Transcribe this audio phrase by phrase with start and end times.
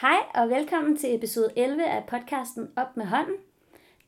[0.00, 3.36] Hej og velkommen til episode 11 af podcasten Op med hånden.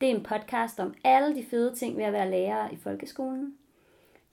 [0.01, 3.57] Det er en podcast om alle de fede ting ved at være lærer i folkeskolen.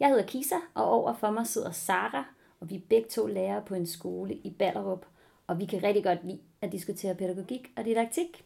[0.01, 2.25] Jeg hedder Kisa, og over for mig sidder Sara,
[2.61, 5.07] og vi er begge to lærere på en skole i Ballerup,
[5.47, 8.45] og vi kan rigtig godt lide at diskutere pædagogik og didaktik.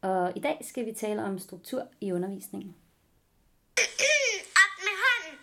[0.00, 2.74] Og i dag skal vi tale om struktur i undervisningen.
[3.76, 5.40] Op med hånden.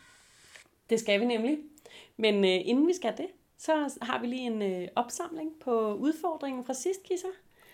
[0.89, 1.57] Det skal vi nemlig.
[2.17, 6.65] Men øh, inden vi skal det, så har vi lige en øh, opsamling på udfordringen
[6.65, 7.27] fra sidst, Kisser.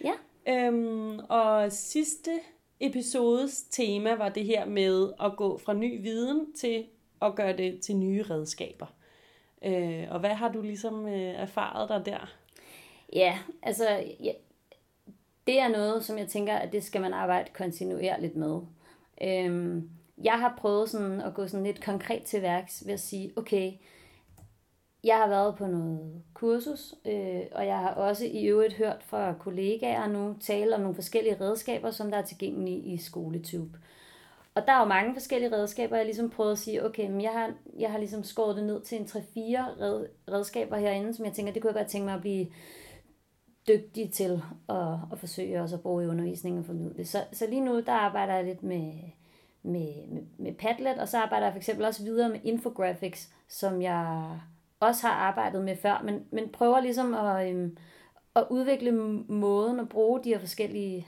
[0.04, 0.14] Ja,
[0.48, 2.32] Øhm, og sidste
[2.80, 6.86] episodes tema var det her med at gå fra ny viden til
[7.22, 8.86] at gøre det til nye redskaber.
[9.66, 12.34] Øh, og hvad har du ligesom øh, erfaret dig der?
[13.14, 14.32] ja altså ja,
[15.48, 18.60] det er noget, som jeg tænker, at det skal man arbejde kontinuerligt med.
[19.22, 19.90] Øhm,
[20.24, 23.72] jeg har prøvet sådan at gå sådan lidt konkret til værks ved at sige, okay,
[25.04, 29.34] jeg har været på noget kursus, øh, og jeg har også i øvrigt hørt fra
[29.34, 33.78] kollegaer nu tale om nogle forskellige redskaber, som der er tilgængelige i SkoleTube.
[34.56, 37.22] Og der er jo mange forskellige redskaber, jeg har ligesom prøvet at sige, okay, men
[37.22, 39.18] jeg har, jeg har ligesom skåret det ned til en 3-4
[39.82, 42.48] red, redskaber herinde, som jeg tænker, det kunne jeg godt tænke mig at blive
[43.68, 47.06] dygtig til at, at forsøge også at bruge i undervisningen og formidle.
[47.06, 48.94] Så, så lige nu, der arbejder jeg lidt med,
[49.64, 53.82] med, med, med Padlet, og så arbejder jeg for eksempel også videre med infographics, som
[53.82, 54.40] jeg
[54.82, 57.78] også har arbejdet med før, men, men prøver ligesom at, øhm,
[58.36, 58.92] at udvikle
[59.28, 61.08] måden at bruge de her forskellige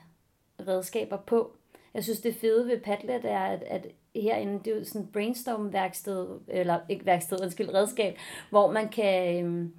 [0.67, 1.51] redskaber på.
[1.93, 5.11] Jeg synes, det fede ved Padlet er, at, at herinde, det er jo sådan et
[5.11, 8.17] brainstorm-værksted, eller ikke værksted, undskyld, redskab,
[8.49, 9.73] hvor man kan, øhm,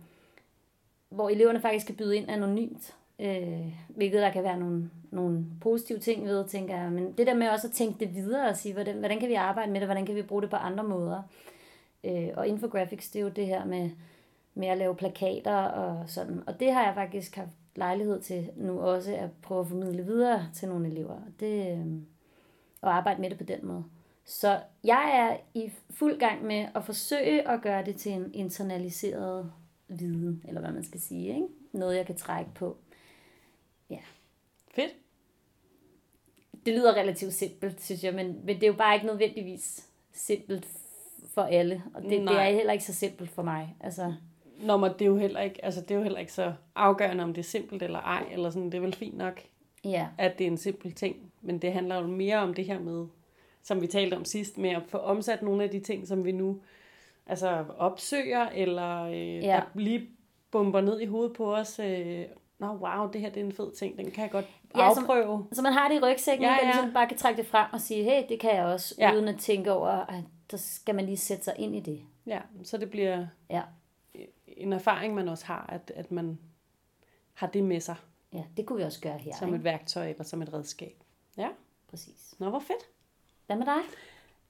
[1.09, 2.95] hvor eleverne faktisk kan byde ind anonymt.
[3.19, 6.93] Øh, hvilket der kan være nogle, nogle positive ting ved, tænker jeg.
[6.93, 9.35] Men det der med også at tænke det videre og sige, hvordan, hvordan kan vi
[9.35, 11.17] arbejde med det, hvordan kan vi bruge det på andre måder.
[11.17, 11.54] Øh,
[12.37, 13.91] og infographics, det er jo det her med,
[14.55, 16.43] med at lave plakater og sådan.
[16.47, 20.49] Og det har jeg faktisk haft lejlighed til nu også at prøve at formidle videre
[20.55, 21.19] til nogle elever.
[21.41, 21.87] Det, øh,
[22.81, 23.85] og arbejde med det på den måde.
[24.25, 29.53] Så jeg er i fuld gang med at forsøge at gøre det til en internaliseret
[29.89, 31.35] viden, eller hvad man skal sige.
[31.35, 31.47] Ikke?
[31.73, 32.77] Noget, jeg kan trække på.
[33.91, 34.01] Ja.
[34.75, 34.93] Fedt.
[36.67, 40.69] Det lyder relativt simpelt, synes jeg, men, men det er jo bare ikke nødvendigvis simpelt
[41.35, 41.83] for alle.
[41.95, 43.77] Og det, det er heller ikke så simpelt for mig.
[43.81, 44.15] Altså,
[44.63, 47.25] Nå, men det er jo heller ikke, altså det er jo heller ikke så afgørende,
[47.25, 49.41] om det er simpelt eller ej, eller sådan, det er vel fint nok,
[49.85, 50.07] ja.
[50.19, 53.07] at det er en simpel ting, men det handler jo mere om det her med,
[53.63, 56.33] som vi talte om sidst, med at få omsat nogle af de ting, som vi
[56.33, 56.61] nu
[57.27, 59.41] altså opsøger, eller øh, Ja.
[59.41, 60.07] der lige
[60.51, 61.79] bomber ned i hovedet på os.
[61.79, 62.23] Øh,
[62.59, 64.47] Nå, wow, det her det er en fed ting, den kan jeg godt
[64.77, 65.47] Ja, afprøve.
[65.53, 66.73] Så man har det i rygsækken, Ja, ja, ja.
[66.73, 68.95] ligesom bare kan trække det frem og sige, hey, det kan jeg også.
[68.99, 69.15] Ja.
[69.15, 72.01] uden at tænke over, at så skal man lige sætte sig ind i det.
[72.27, 73.63] Ja, så det bliver Ja,
[74.47, 76.39] en erfaring, man også har, at, at man
[77.35, 77.97] har det med sig
[78.33, 79.33] ja det kunne vi også gøre her.
[79.39, 79.57] som ikke?
[79.57, 80.95] et værktøj eller som et redskab.
[81.37, 81.49] Ja,
[81.91, 82.35] Præcis.
[82.39, 82.89] nå, hvor fedt.
[83.47, 83.81] Hvad med dig?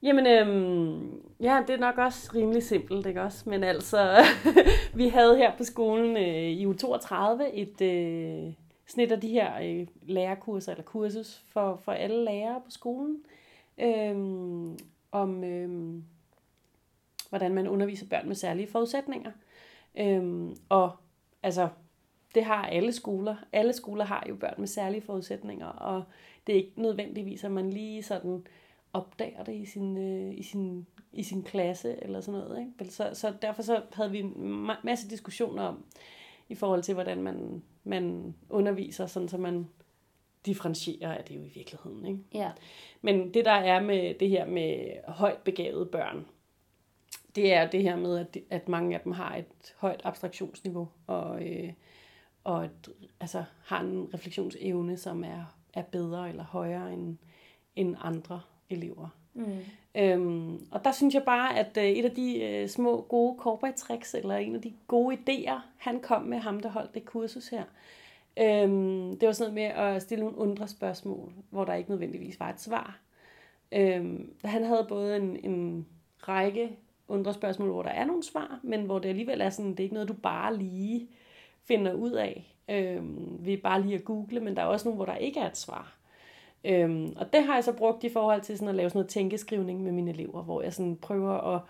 [0.03, 3.51] Jamen, øhm, ja, det er nok også rimelig simpelt, ikke også?
[3.51, 4.25] Men altså,
[4.95, 8.53] vi havde her på skolen øh, i uge 32 et øh,
[8.87, 13.23] snit af de her øh, lærerkurser, eller kursus for, for alle lærere på skolen,
[13.79, 14.79] øhm,
[15.15, 16.05] om øhm,
[17.29, 19.31] hvordan man underviser børn med særlige forudsætninger.
[19.99, 20.91] Øhm, og
[21.43, 21.69] altså,
[22.35, 23.37] det har alle skoler.
[23.53, 26.05] Alle skoler har jo børn med særlige forudsætninger, og
[26.47, 28.47] det er ikke nødvendigvis, at man lige sådan
[28.93, 32.59] opdager det i sin, øh, i sin, i sin klasse eller sådan noget.
[32.59, 32.73] Ikke?
[32.79, 35.85] Vel, Så, så derfor så havde vi en ma- masse diskussioner om,
[36.49, 39.67] i forhold til, hvordan man, man underviser, sådan så man
[40.47, 42.07] differentierer, er det jo i virkeligheden.
[42.07, 42.19] Ikke?
[42.35, 42.51] Ja,
[43.03, 46.27] Men det der er med det her med højt begavede børn,
[47.35, 51.47] det er det her med, at, at mange af dem har et højt abstraktionsniveau, og,
[51.49, 51.73] øh,
[52.45, 52.89] og et,
[53.21, 57.17] altså, har en refleksionsevne, som er, er bedre eller højere end,
[57.77, 58.41] end andre
[58.71, 59.09] elever.
[59.35, 59.59] mm.
[59.97, 63.77] Øhm, og der synes jeg bare, at øh, et af de øh, små gode corporate
[63.77, 67.49] tricks, eller en af de gode idéer, han kom med ham, der holdt det kursus
[67.49, 67.65] her,
[68.37, 72.41] øhm, det var sådan noget med at stille nogle undre spørgsmål, hvor der ikke nødvendigvis
[72.41, 73.01] var et svar.
[73.73, 75.87] Øhm, han havde både en, en
[76.29, 76.79] række
[77.09, 79.85] undre spørgsmål, hvor der er nogle svar, men hvor det alligevel er sådan, det er
[79.85, 81.09] ikke noget, du bare lige
[81.65, 85.05] finder ud af øhm, ved bare lige at google, men der er også nogle, hvor
[85.05, 85.99] der ikke er et svar.
[86.65, 89.11] Øhm, og det har jeg så brugt i forhold til sådan at lave sådan noget
[89.11, 91.61] tænkeskrivning med mine elever, hvor jeg sådan prøver at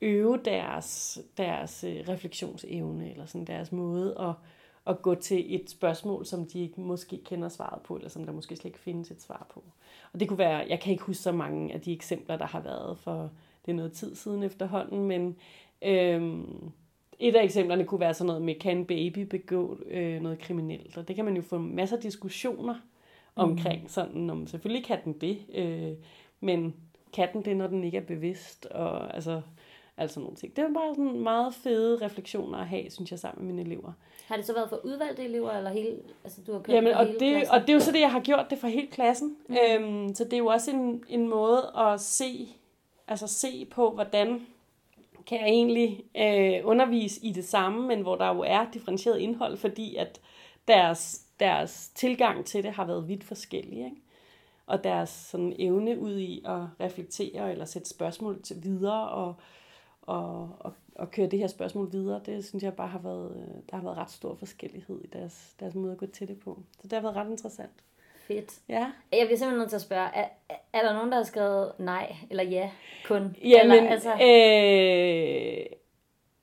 [0.00, 4.34] øve deres, deres øh, refleksionsevne, eller sådan deres måde at,
[4.86, 8.32] at gå til et spørgsmål, som de ikke måske kender svaret på, eller som der
[8.32, 9.64] måske slet ikke findes et svar på.
[10.12, 12.60] Og det kunne være, jeg kan ikke huske så mange af de eksempler, der har
[12.60, 13.30] været, for
[13.66, 15.36] det er noget tid siden efterhånden, men
[15.82, 16.72] øhm,
[17.18, 20.96] et af eksemplerne kunne være sådan noget med, kan en baby begå øh, noget kriminelt?
[20.96, 22.74] Og det kan man jo få masser af diskussioner
[23.36, 23.82] omkring.
[23.82, 23.88] Mm.
[23.88, 25.92] Sådan, om, selvfølgelig kan den det, øh,
[26.40, 26.74] men
[27.12, 28.66] kan den det, når den ikke er bevidst?
[28.66, 29.42] Og altså,
[29.96, 30.56] altså nogle ting.
[30.56, 33.92] Det er bare sådan meget fede refleksioner at have, synes jeg, sammen med mine elever.
[34.26, 37.06] Har det så været for udvalgte elever, eller hele, altså du har kørt Jamen, og
[37.06, 37.54] hele det, klassen?
[37.54, 39.36] og det er jo så det, jeg har gjort det for hele klassen.
[39.48, 39.56] Mm.
[39.56, 42.48] Øhm, så det er jo også en, en måde at se,
[43.08, 44.46] altså se på, hvordan
[45.26, 49.56] kan jeg egentlig øh, undervise i det samme, men hvor der jo er differentieret indhold,
[49.56, 50.20] fordi at
[50.68, 53.78] deres, deres tilgang til det har været vidt forskellig.
[53.78, 53.96] Ikke?
[54.66, 59.34] Og deres sådan, evne ud i at reflektere eller sætte spørgsmål til videre og,
[60.02, 63.62] og, og, og køre det her spørgsmål videre, det synes jeg bare har været, øh,
[63.70, 66.62] der har været ret stor forskellighed i deres, deres måde at gå til det på.
[66.80, 67.72] Så det har været ret interessant.
[68.26, 68.60] Fedt.
[68.68, 68.92] Ja.
[69.12, 70.28] Jeg bliver simpelthen nødt til at spørge, er,
[70.72, 72.70] er der nogen, der har skrevet nej eller ja
[73.04, 73.36] kun?
[73.44, 74.12] Jamen, eller, altså...
[74.12, 75.66] Øh,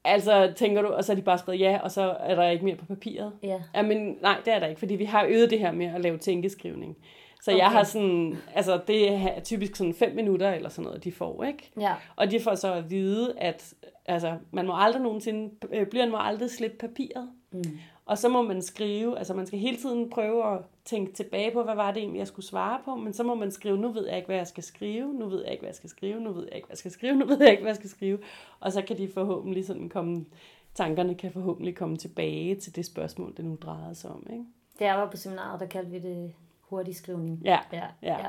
[0.03, 2.65] altså, tænker du, og så har de bare skrevet ja, og så er der ikke
[2.65, 3.33] mere på papiret?
[3.43, 3.61] Ja.
[3.75, 6.17] Jamen, nej, det er der ikke, fordi vi har øvet det her med at lave
[6.17, 6.97] tænkeskrivning.
[7.41, 7.59] Så okay.
[7.59, 11.43] Jeg har sådan, altså det er typisk sådan fem minutter eller sådan noget, de får,
[11.43, 11.71] ikke?
[11.79, 11.95] Ja.
[12.15, 13.73] Og de får så at vide, at
[14.05, 17.29] altså, man må aldrig nogensinde, øh, blyanten må aldrig slippe papiret.
[17.51, 17.63] Mm.
[18.05, 21.63] Og så må man skrive, altså man skal hele tiden prøve at tænke tilbage på,
[21.63, 24.07] hvad var det egentlig, jeg skulle svare på, men så må man skrive, nu ved
[24.07, 26.31] jeg ikke, hvad jeg skal skrive, nu ved jeg ikke, hvad jeg skal skrive, nu
[26.31, 28.19] ved jeg ikke, hvad jeg skal skrive, nu ved jeg ikke, hvad jeg skal skrive.
[28.59, 30.25] Og så kan de forhåbentlig sådan komme,
[30.73, 34.43] tankerne kan forhåbentlig komme tilbage til det spørgsmål, det nu drejede sig om, ikke?
[34.79, 36.33] Da jeg var på seminaret, der kaldte vi det
[36.69, 37.41] hurtig skrivning.
[37.45, 37.85] Ja, Ja.
[38.01, 38.17] Ja.
[38.19, 38.27] ja.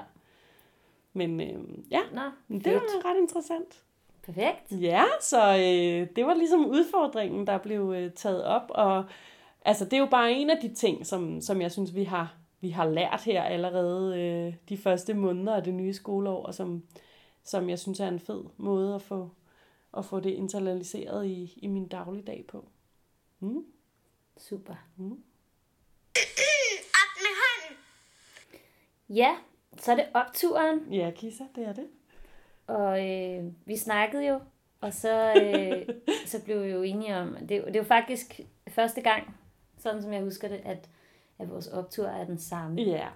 [1.13, 2.75] men øh, ja, Nå, det fedt.
[2.75, 3.83] var ret interessant.
[4.23, 4.73] Perfekt.
[4.73, 9.05] Ja, så øh, det var ligesom udfordringen, der blev øh, taget op, og
[9.65, 12.35] altså det er jo bare en af de ting, som, som jeg synes, vi har,
[12.61, 16.83] vi har lært her allerede øh, de første måneder af det nye skoleår, og som,
[17.45, 19.31] som jeg synes er en fed måde at få,
[19.97, 22.69] at få det internaliseret i, i min dagligdag på.
[23.41, 23.65] Mm.
[24.37, 24.75] Super.
[27.01, 27.79] Op med hånden.
[29.15, 29.31] Ja,
[29.79, 31.87] så er det opturen, Ja, Kisa, det er det.
[32.67, 34.41] og øh, vi snakkede jo,
[34.81, 35.95] og så, øh,
[36.27, 39.37] så blev vi jo enige om, det, det er jo faktisk første gang,
[39.79, 40.89] sådan som jeg husker det, at,
[41.39, 42.83] at vores optur er den samme.
[42.83, 43.09] Ja,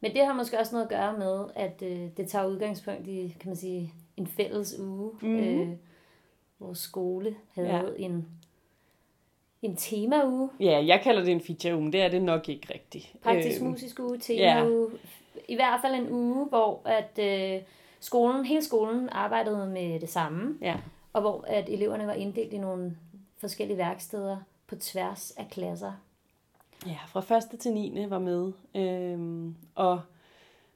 [0.00, 3.36] Men det har måske også noget at gøre med, at øh, det tager udgangspunkt i,
[3.40, 5.10] kan man sige, en fælles uge.
[5.22, 5.38] Mhm.
[5.38, 5.68] Øh,
[6.58, 7.76] vores skole havde Ja.
[7.76, 7.82] ja.
[7.96, 8.28] en,
[9.62, 13.12] en temauge, ja jeg kalder det en feature uge, det er det nok ikke rigtigt.
[13.22, 14.90] praktisk Øhm, musisk uge, temauge.
[15.50, 17.62] I hvert fald en uge, hvor at øh,
[18.00, 20.76] skolen, hele skolen arbejdede med det samme, Ja,
[21.12, 22.96] og hvor at eleverne var inddelt i nogle
[23.38, 24.36] forskellige værksteder
[24.66, 25.92] på tværs af klasser.
[26.86, 27.60] Ja, fra 1.
[27.60, 28.06] til 9.
[28.08, 28.52] var med.
[28.74, 30.00] Øhm, og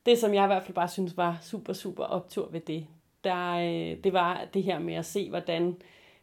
[0.07, 2.87] det, som jeg i hvert fald bare synes var super, super optur ved det,
[3.25, 5.77] der, øh, det var det her med at se, hvordan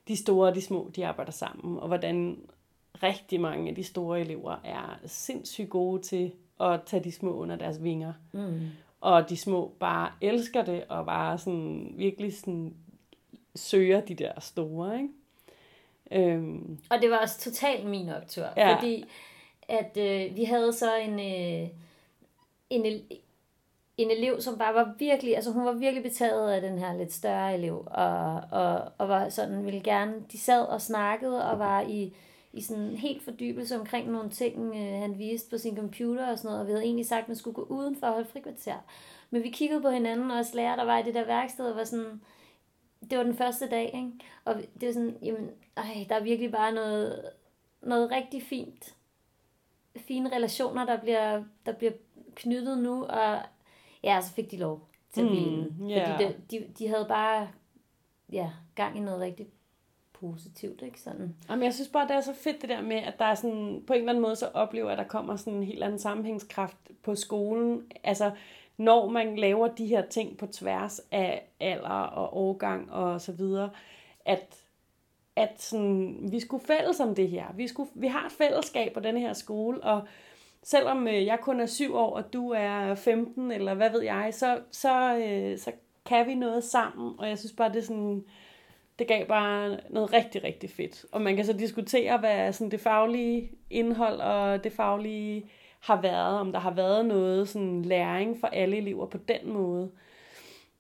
[0.08, 2.40] de store og de små, de arbejder sammen, og hvordan
[3.04, 7.56] rigtig mange af de store elever er sindssygt gode til at tage de små under
[7.56, 8.14] deres vinger.
[8.32, 8.60] Mm.
[9.02, 12.74] Og de små bare elsker det, og bare sådan virkelig sådan
[13.56, 15.10] søger de der store, ikke?
[16.12, 18.76] Øhm, Og det var også totalt min optur, Ja.
[18.76, 19.06] fordi
[19.70, 21.70] at øh, vi havde så en, øh,
[22.70, 22.86] en,
[23.98, 27.14] en elev, som bare var virkelig, altså hun var virkelig betaget af den her lidt
[27.14, 31.82] større elev, og, og, og var sådan, ville gerne, de sad og snakkede, og var
[31.82, 32.14] i,
[32.54, 36.48] i sådan helt fordybelse omkring nogle ting, øh, han viste på sin computer og sådan
[36.50, 38.78] noget, og vi havde egentlig sagt, at man skulle gå uden for at holde frikvarter.
[39.30, 41.76] Men vi kiggede på hinanden, og os lærer, der var i det der værksted, og
[41.78, 42.22] var sådan,
[43.10, 44.12] det var den første dag, ikke?
[44.46, 47.30] Og det var sådan, jamen, ej, der er virkelig bare noget,
[47.82, 48.96] noget rigtig fint.
[49.98, 51.92] Fine relationer, der bliver, der bliver
[52.36, 53.40] knyttet nu, og
[54.04, 55.90] ja, så fik de lov til at Mm, blive.
[55.90, 56.12] ja.
[56.18, 57.50] Fordi det, de, de havde bare
[58.32, 59.48] ja, gang i noget rigtig
[60.22, 61.36] positivt, ikke sådan?
[61.50, 63.84] Jamen, jeg synes bare, det er så fedt det der med, at der er sådan,
[63.88, 66.78] på en eller anden måde, så oplever at der kommer sådan en helt anden sammenhængskraft
[67.04, 67.92] på skolen.
[68.04, 68.32] Altså,
[68.78, 73.70] når man laver de her ting på tværs af alder og årgang og så videre,
[74.26, 74.56] at,
[75.36, 77.46] at sådan, vi skulle fælles om det her.
[77.56, 80.02] Vi, skulle, vi har et fællesskab på den her skole, og
[80.64, 84.30] selvom øh, jeg kun er syv år, og du er 15, eller hvad ved jeg,
[84.34, 85.72] så, så, øh, så
[86.06, 88.24] kan vi noget sammen, og jeg synes bare, det er sådan,
[89.02, 91.06] det gav bare noget rigtig, rigtig fedt.
[91.12, 95.46] Og man kan så diskutere, hvad sådan det faglige indhold og det faglige
[95.80, 99.92] har været, om der har været noget sådan læring for alle elever på den måde.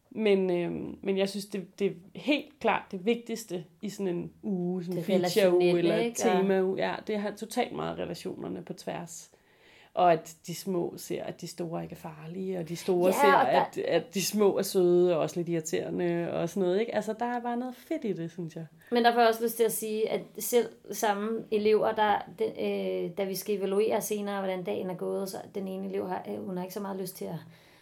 [0.09, 4.31] Men, øh, men jeg synes, det, det er helt klart det vigtigste i sådan en
[4.43, 6.23] uge, sådan en Det feature uge relationelle, eller ikke?
[6.29, 6.87] Og- tema uge.
[6.87, 9.31] Ja, det har totalt meget relationerne på tværs.
[9.93, 13.11] Og at de små ser, at de store ikke er farlige, og de store Ja,
[13.21, 16.79] ser, der- at, at de små er søde og også lidt irriterende og sådan noget.
[16.79, 16.95] Ikke?
[16.95, 18.65] Altså, der er bare noget fedt i det, synes jeg.
[18.91, 22.43] Men der får jeg også lyst til at sige, at selv samme elever, der, de,
[22.45, 26.25] øh, da vi skal evaluere senere, hvordan dagen er gået, så den ene elev har,
[26.29, 27.35] øh, hun har ikke så meget lyst til at,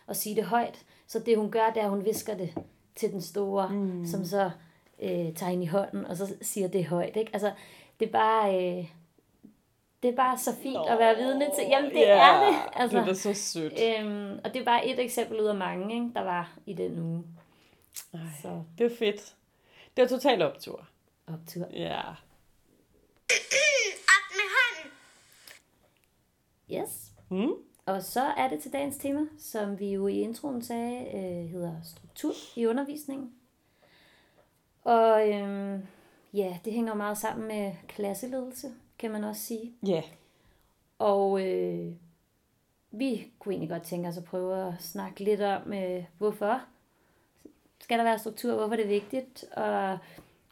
[0.07, 0.85] at sige det højt.
[1.07, 2.53] Så det hun gør, det er, at hun visker det
[2.95, 4.05] til den store, mm.
[4.05, 4.49] som så
[5.01, 7.15] øh, tager hende i hånden, og så siger det højt.
[7.15, 7.29] Ikke?
[7.33, 7.51] Altså,
[7.99, 8.77] det er bare...
[8.77, 8.85] Øh,
[10.03, 11.63] det er bare så fint at være vidne til.
[11.69, 12.59] Jamen, det Ja, er det.
[12.73, 13.73] Altså, Det er da så sødt.
[13.73, 16.99] øhm, og det er bare et eksempel ud af mange, ikke, der var i den
[16.99, 17.23] uge.
[18.13, 19.35] Ej, Så det er fedt.
[19.97, 20.87] Det er total optur.
[21.27, 21.67] optur.
[21.73, 21.99] Ja.
[24.07, 24.91] Op med hånden.
[26.71, 27.11] Yes.
[27.29, 27.51] Mm?
[27.85, 31.73] Og så er det til dagens tema, som vi jo i introen sagde, øh, hedder
[31.83, 33.33] struktur i undervisningen.
[34.83, 35.87] Og øhm,
[36.33, 38.67] ja, det hænger meget sammen med klasseledelse,
[38.99, 39.73] kan man også sige.
[39.87, 40.03] Ja.
[40.99, 41.93] Og øh,
[42.91, 46.61] vi kunne egentlig godt tænke os at prøve at snakke lidt om, øh, hvorfor
[47.79, 49.97] skal der være struktur, hvorfor er det vigtigt, og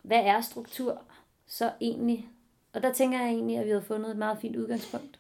[0.02, 1.02] hvad er struktur
[1.46, 2.28] så egentlig?
[2.74, 5.20] Og der tænker jeg egentlig, at vi har fundet et meget fint udgangspunkt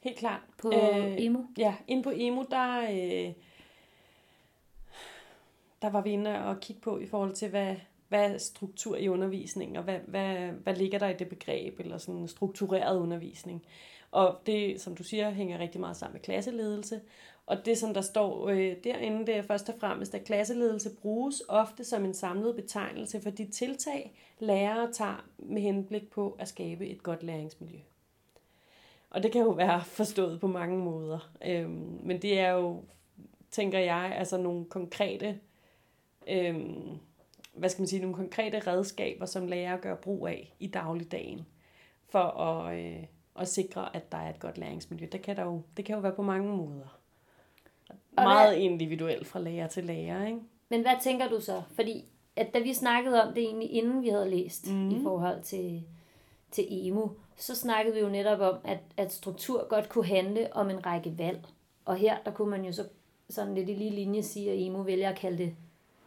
[0.00, 0.40] Helt klart.
[0.58, 1.40] på øh, emo.
[1.58, 3.32] Ja, inde på emo, der, øh,
[5.82, 7.76] der var vi inde og kigge på i forhold til, hvad,
[8.08, 11.98] hvad er struktur i undervisningen, og hvad, hvad, hvad ligger der i det begreb, eller
[11.98, 13.64] sådan struktureret undervisning.
[14.10, 17.00] Og det, som du siger, hænger rigtig meget sammen med klasseledelse.
[17.46, 21.42] Og det, som der står øh, derinde, det er først og fremmest, at klasseledelse bruges
[21.48, 26.86] ofte som en samlet betegnelse for de tiltag, lærere tager med henblik på at skabe
[26.86, 27.78] et godt læringsmiljø.
[29.10, 31.30] Og det kan jo være forstået på mange måder.
[31.46, 32.82] Øhm, men det er jo,
[33.50, 35.40] tænker jeg, altså nogle konkrete,
[36.28, 36.98] øhm,
[37.56, 41.46] hvad skal man sige, nogle konkrete redskaber, som lærer gør brug af i dagligdagen,
[42.08, 43.04] for at, øh,
[43.38, 45.06] at sikre, at der er et godt læringsmiljø.
[45.12, 46.98] Det kan, der jo, det kan jo være på mange måder.
[48.16, 50.38] Og Meget hvad- individuelt fra lærer til lærer, ikke?
[50.68, 51.62] Men hvad tænker du så?
[51.74, 52.04] Fordi
[52.36, 54.90] at da vi snakkede om det egentlig, inden vi havde læst mm.
[54.90, 55.82] i forhold til,
[56.50, 60.70] til emo, så snakkede vi jo netop om, at, at struktur godt kunne handle om
[60.70, 61.46] en række valg.
[61.84, 62.84] Og her, der kunne man jo så
[63.30, 65.54] sådan lidt i lige linje sige, at emo vælger at kalde det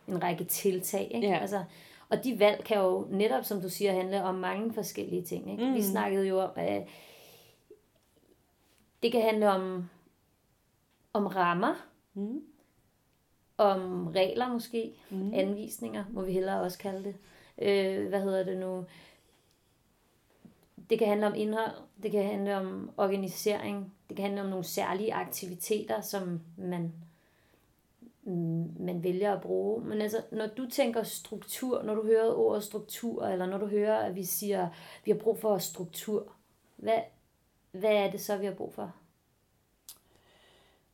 [0.10, 1.12] en række tiltag.
[1.16, 1.28] Ikke?
[1.28, 1.38] Ja.
[1.38, 1.64] Altså,
[2.10, 5.52] og de valg kan jo netop, som du siger, handle om mange forskellige ting.
[5.52, 5.66] Ikke?
[5.66, 5.74] Mm.
[5.74, 6.88] Vi snakkede jo om, at
[9.04, 9.90] det kan handle om,
[11.14, 12.42] om rammer, Mm.
[13.58, 15.34] om regler måske, mm.
[15.34, 17.16] anvisninger, må vi hellere også kalde det.
[17.62, 18.86] Øh, hvad hedder det nu?
[20.90, 21.72] Det kan handle om indhold,
[22.04, 26.94] det kan handle om organisering, det kan handle om nogle særlige aktiviteter, som man,
[28.80, 29.86] man vælger at bruge.
[29.86, 33.98] Men altså, når du tænker struktur, når du hører ordet struktur, eller når du hører,
[33.98, 34.70] at vi siger,
[35.06, 36.32] vi har brug for struktur,
[36.78, 37.00] hvad,
[37.72, 38.94] hvad er det så, vi har brug for?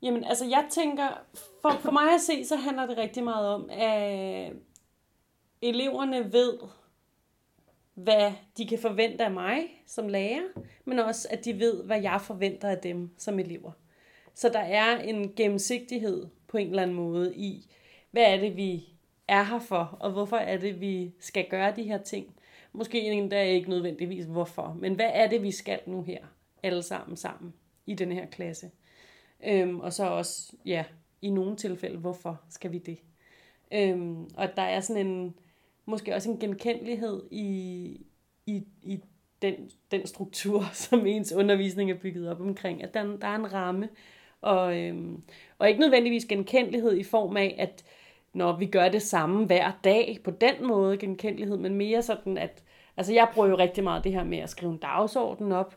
[0.01, 1.07] Jamen, altså jeg tænker,
[1.61, 4.53] for, for mig at se, så handler det rigtig meget om, at
[5.61, 6.57] eleverne ved,
[7.93, 10.41] hvad de kan forvente af mig som lærer,
[10.85, 13.71] men også at de ved, hvad jeg forventer af dem som elever.
[14.35, 17.67] Så der er en gennemsigtighed på en eller anden måde i,
[18.11, 18.89] hvad er det, vi
[19.27, 22.35] er her for, og hvorfor er det, vi skal gøre de her ting.
[22.73, 26.25] Måske endda ikke nødvendigvis hvorfor, men hvad er det, vi skal nu her,
[26.63, 27.53] alle sammen sammen
[27.85, 28.71] i den her klasse.
[29.47, 30.83] Øhm, og så også, ja,
[31.21, 32.97] i nogle tilfælde, hvorfor skal vi det?
[33.73, 35.35] Øhm, og der er sådan en,
[35.85, 38.05] måske også en genkendelighed i,
[38.45, 38.99] i, i
[39.41, 42.83] den, den struktur, som ens undervisning er bygget op omkring.
[42.83, 43.89] At der, der er en ramme,
[44.45, 45.21] og, øhm,
[45.59, 47.83] og ikke nødvendigvis genkendelighed i form af, at
[48.33, 52.63] når vi gør det samme hver dag, på den måde genkendelighed, men mere sådan, at
[52.97, 55.75] altså jeg bruger jo rigtig meget det her med at skrive en dagsorden op,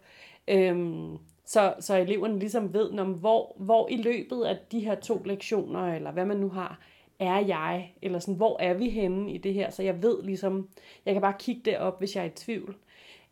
[0.49, 5.23] øhm, så, så eleverne ligesom ved, når, hvor, hvor i løbet af de her to
[5.25, 6.81] lektioner, eller hvad man nu har,
[7.19, 10.69] er jeg, eller sådan, hvor er vi henne i det her, så jeg ved ligesom,
[11.07, 12.77] jeg kan bare kigge det op, hvis jeg er i tvivl.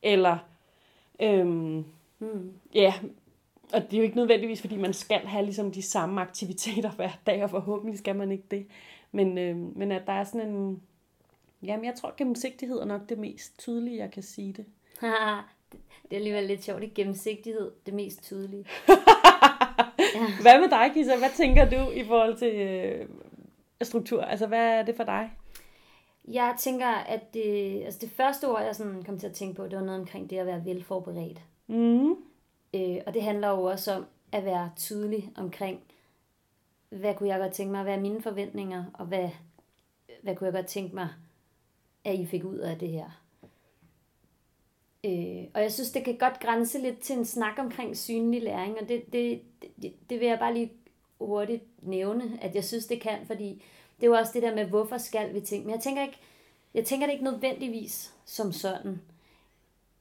[0.03, 0.39] Eller,
[1.21, 1.85] øhm,
[2.19, 2.53] Hmm.
[2.75, 2.95] ja,
[3.73, 7.11] og det er jo ikke nødvendigvis, fordi man skal have ligesom de samme aktiviteter hver
[7.27, 8.67] dag, og forhåbentlig skal man ikke det.
[9.13, 10.83] Men, øhm, men at der er sådan en,
[11.63, 14.65] jamen jeg tror gennemsigtighed er nok det mest tydelige, jeg kan sige det.
[16.03, 18.65] Det er alligevel lidt sjovt, det gennemsigtighed, det mest tydelige.
[20.43, 21.17] Hvad med dig, Kisa?
[21.19, 23.09] Hvad tænker du i forhold til øh,
[23.83, 24.23] struktur?
[24.23, 25.31] Altså, hvad er det for dig?
[26.29, 29.65] Jeg tænker, at det, altså det første ord, jeg sådan kom til at tænke på,
[29.65, 31.41] det var noget omkring det at være velforberedt.
[31.67, 32.15] Mm.
[32.77, 35.81] Øh, og det handler jo også om at være tydelig omkring,
[36.89, 39.29] hvad kunne jeg godt tænke mig, hvad er mine forventninger, og hvad,
[40.23, 41.09] hvad kunne jeg godt tænke mig,
[42.05, 43.23] at I fik ud af det her.
[45.05, 48.79] Øh, og jeg synes, det kan godt grænse lidt til en snak omkring synlig læring,
[48.81, 49.43] og det, det,
[49.83, 50.73] det, det vil jeg bare lige
[51.21, 53.63] hurtigt nævne, at jeg synes, det kan, fordi
[53.97, 55.67] det er jo også det der med, hvorfor skal vi tænke.
[55.67, 56.19] Men jeg tænker ikke,
[56.75, 59.01] jeg tænker det ikke nødvendigvis som sådan.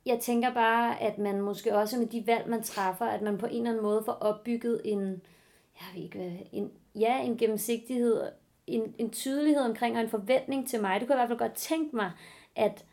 [0.06, 3.46] Jeg tænker bare, at man måske også med de valg, man træffer, at man på
[3.46, 5.02] en eller anden måde får opbygget en,
[5.80, 8.22] jeg ved ikke hvad, en, ja, en gennemsigtighed,
[8.68, 11.00] en, en tydelighed omkring og en forventning til mig.
[11.00, 12.12] Det kunne jeg i hvert fald godt tænke mig,
[12.56, 12.86] at,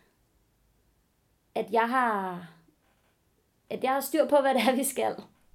[1.55, 2.49] at jeg har
[3.73, 5.15] at jeg har styr på, hvad det er, vi skal.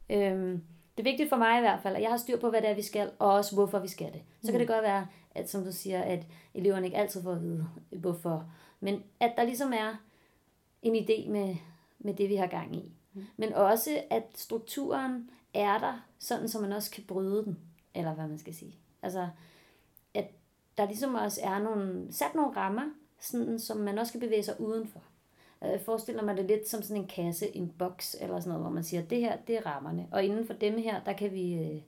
[0.10, 0.64] Øhm,
[0.98, 2.70] det er vigtigt for mig i hvert fald, at jeg har styr på, hvad det
[2.70, 4.22] er, vi skal, og også hvorfor vi skal det.
[4.42, 4.52] Så mm.
[4.52, 7.68] kan det godt være, at som du siger, at eleverne ikke altid får at vide,
[7.90, 8.46] hvorfor.
[8.80, 9.96] Men at der ligesom er
[10.81, 11.55] en idé med,
[12.00, 12.91] med det, vi har gang i.
[13.13, 13.25] Mm.
[13.38, 17.57] Men også, at strukturen er der, sådan så man også kan bryde den,
[17.96, 18.75] eller hvad man skal sige.
[19.01, 19.29] Altså,
[20.13, 20.27] at
[20.77, 24.62] der ligesom også er nogle, sat nogle rammer, sådan, som man også kan bevæge sig
[24.62, 25.01] udenfor.
[25.62, 28.72] Jeg forestiller mig det lidt som sådan en kasse, en boks eller sådan noget, hvor
[28.72, 30.07] man siger, det her, det er rammerne.
[30.12, 31.81] Og inden for dem her, der kan vi øh,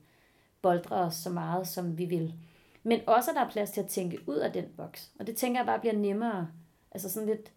[0.62, 2.34] boldre os så meget, som vi vil.
[2.82, 5.10] Men også, at der er plads til at tænke ud af den boks.
[5.18, 6.48] Og det tænker jeg bare bliver nemmere.
[6.92, 7.52] Altså sådan lidt,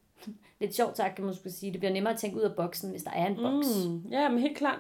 [0.60, 1.72] lidt sjovt sagt, kan man skulle sige.
[1.72, 3.68] Det bliver nemmere at tænke ud af boksen, hvis der er en boks.
[3.88, 4.80] Mm, ja, men helt klart.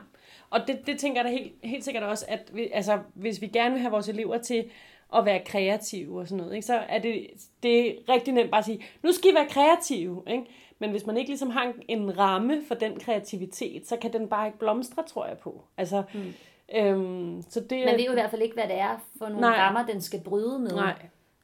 [0.49, 3.47] Og det, det tænker jeg da helt, helt sikkert også, at vi, altså, hvis vi
[3.47, 4.69] gerne vil have vores elever til
[5.15, 7.27] at være kreative og sådan noget, ikke, så er det,
[7.63, 10.23] det er rigtig nemt bare at sige, nu skal I være kreative.
[10.27, 10.45] Ikke?
[10.79, 14.47] Men hvis man ikke ligesom har en ramme for den kreativitet, så kan den bare
[14.47, 15.63] ikke blomstre, tror jeg på.
[15.77, 16.33] Altså, mm.
[16.75, 19.41] øhm, så det, Man ved jo i hvert fald ikke, hvad det er for nogle
[19.41, 19.57] nej.
[19.57, 20.71] rammer, den skal bryde med.
[20.71, 20.95] Nej.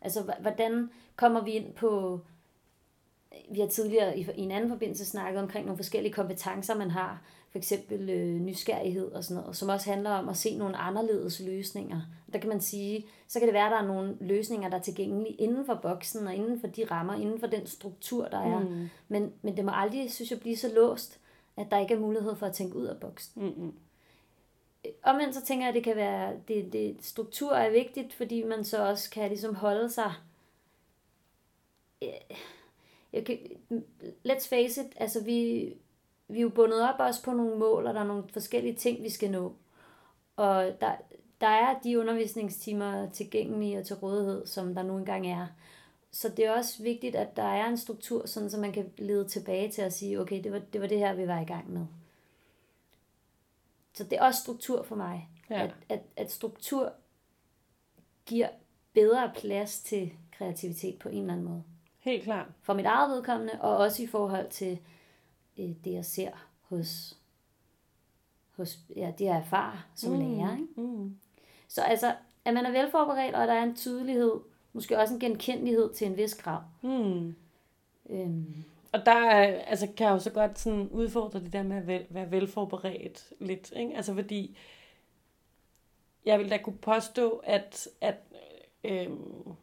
[0.02, 2.22] Altså, hvordan kommer vi ind på...
[3.52, 7.22] Vi har tidligere i, i en anden forbindelse snakket omkring nogle forskellige kompetencer, man har
[7.52, 11.40] for eksempel øh, nysgerrighed og sådan noget, som også handler om at se nogle anderledes
[11.40, 12.02] løsninger.
[12.34, 14.82] Der kan man sige, så kan det være, at der er nogle løsninger, der er
[14.82, 18.60] tilgængelige inden for boksen og inden for de rammer, inden for den struktur, der er.
[18.60, 18.90] Mm.
[19.08, 21.20] Men, men det må aldrig, synes jeg, blive så låst,
[21.58, 23.44] at der ikke er mulighed for at tænke ud af boksen.
[23.44, 23.74] Mm-hmm.
[25.04, 28.64] Omvendt så tænker jeg, at det kan være, det, det, struktur er vigtigt, fordi man
[28.64, 30.14] så også kan ligesom holde sig
[33.14, 33.38] jeg kan,
[34.28, 35.74] let's face it, altså vi,
[36.28, 39.04] vi er jo bundet op også på nogle mål, og der er nogle forskellige ting,
[39.04, 39.54] vi skal nå.
[40.36, 40.96] Og der,
[41.42, 45.48] der er de undervisningstimer tilgængelige og til rådighed, som der nu engang er.
[46.12, 49.28] Så det er også vigtigt, at der er en struktur, sådan så man kan lede
[49.28, 51.72] tilbage til at sige, okay, det var det, var det her, vi var i gang
[51.72, 51.86] med.
[53.94, 55.30] Så det er også struktur for mig.
[55.50, 55.64] Ja.
[55.64, 56.94] At, at, at struktur
[58.26, 58.50] giver
[58.94, 61.64] bedre plads til kreativitet på en eller anden måde.
[62.00, 62.48] Helt klart.
[62.62, 64.80] For mit eget vedkommende, og også i forhold til
[65.58, 66.32] øh, det, jeg ser
[66.62, 67.18] hos,
[68.56, 70.20] hos ja, det, jeg erfarer som mm.
[70.20, 70.58] lærer.
[70.58, 70.82] Ikke?
[70.82, 71.18] Mm.
[71.68, 74.34] Så altså, at man er velforberedt, og der er en tydelighed,
[74.74, 76.62] måske også en genkendelighed til en vis grad.
[76.82, 77.36] Mm.
[78.10, 78.64] Øhm.
[78.92, 81.88] Og der er, altså, kan jeg jo så godt sådan udfordre det der med at
[81.88, 83.72] vel, være velforberedt lidt.
[83.76, 83.96] Ikke?
[83.96, 84.58] Altså fordi,
[86.26, 88.16] jeg vil da kunne påstå, at, at
[88.84, 89.56] øhm,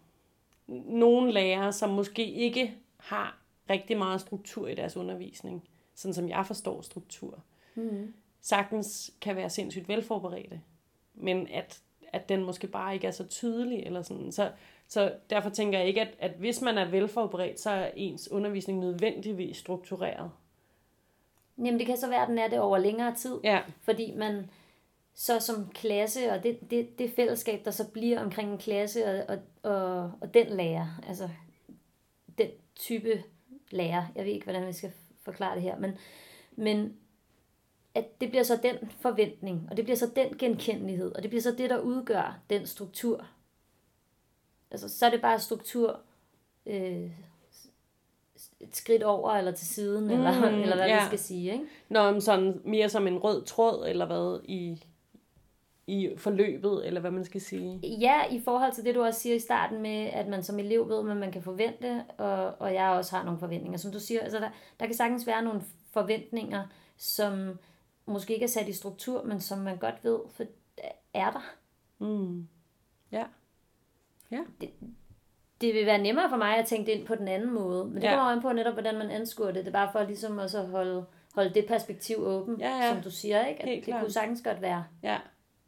[0.69, 3.39] nogle lærere, som måske ikke har
[3.71, 7.43] rigtig meget struktur i deres undervisning, sådan som jeg forstår struktur,
[7.75, 8.15] mm.
[8.41, 10.61] sagtens kan være sindssygt velforberedte,
[11.15, 11.81] men at,
[12.13, 14.33] at den måske bare ikke er så tydelig, eller sådan.
[14.33, 14.51] Så,
[14.89, 18.79] så derfor tænker jeg ikke, at, at hvis man er velforberedt, så er ens undervisning
[18.79, 20.31] nødvendigvis struktureret.
[21.59, 23.61] Jamen det kan så være, at den er det over længere tid, ja.
[23.81, 24.51] fordi man
[25.19, 29.25] så som klasse, og det, det, det fællesskab, der så bliver omkring en klasse, og,
[29.29, 31.29] og, og, og den lærer, altså
[32.39, 33.23] den type
[33.71, 35.99] lærer, jeg ved ikke, hvordan vi skal forklare det her, men,
[36.57, 36.97] men
[37.95, 41.43] at det bliver så den forventning, og det bliver så den genkendelighed, og det bliver
[41.43, 43.27] så det, der udgør den struktur.
[44.71, 46.01] Altså, så er det bare struktur
[46.67, 47.11] øh,
[48.61, 51.01] et skridt over, eller til siden, mm, eller, eller hvad ja.
[51.01, 51.65] vi skal sige, ikke?
[51.89, 54.85] Nå, sådan mere som en rød tråd, eller hvad, i,
[55.87, 57.79] i forløbet, eller hvad man skal sige.
[58.01, 60.89] Ja, i forhold til det, du også siger i starten med, at man som elev
[60.89, 63.79] ved, hvad man kan forvente, og, og jeg også har nogle forventninger.
[63.79, 67.59] Som du siger, altså der, der kan sagtens være nogle forventninger, som
[68.07, 70.45] måske ikke er sat i struktur, men som man godt ved, for
[71.15, 71.53] er der.
[71.99, 72.49] Mm.
[73.13, 73.25] Ja.
[74.31, 74.41] Ja.
[74.61, 74.71] Det,
[75.61, 77.95] det vil være nemmere for mig at tænke det ind på den anden måde, men
[77.95, 78.15] det ja.
[78.15, 79.65] kommer an på netop, hvordan man anskuer det.
[79.65, 82.95] Det er bare for ligesom også at holde, holde det perspektiv åben, ja, ja.
[82.95, 83.63] som du siger, ikke?
[83.63, 84.01] At Helt det klar.
[84.01, 84.85] kunne sagtens godt være.
[85.03, 85.19] Ja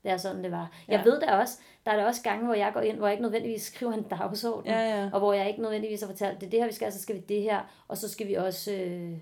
[0.09, 0.71] det er sådan, det var.
[0.89, 0.93] Ja.
[0.93, 3.13] Jeg ved da også, der er der også gange, hvor jeg går ind, hvor jeg
[3.13, 5.11] ikke nødvendigvis skriver en dagsorden, ja, ja.
[5.13, 7.17] og hvor jeg ikke nødvendigvis har fortalt, det er det her, vi skal, så skal
[7.17, 9.13] vi det her, og så skal vi også, øh,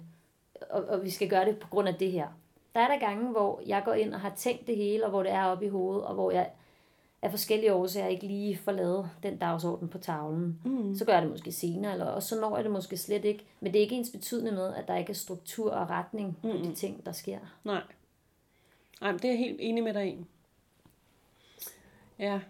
[0.70, 2.27] og, og vi skal gøre det på grund af det her.
[2.75, 5.22] Der er der gange, hvor jeg går ind og har tænkt det hele, og hvor
[5.22, 6.51] det er oppe i hovedet, og hvor jeg
[7.22, 10.61] af forskellige årsager ikke lige får lavet den dagsorden på tavlen.
[10.64, 10.94] Mm.
[10.94, 13.44] Så gør jeg det måske senere, eller også så når jeg det måske slet ikke.
[13.61, 16.49] Men det er ikke ens betydende med, at der ikke er struktur og retning på
[16.49, 16.62] mm.
[16.62, 17.38] de ting, der sker.
[17.64, 17.83] Nej.
[19.01, 20.25] Nej, det er jeg helt enig med dig i.
[22.18, 22.40] Ja,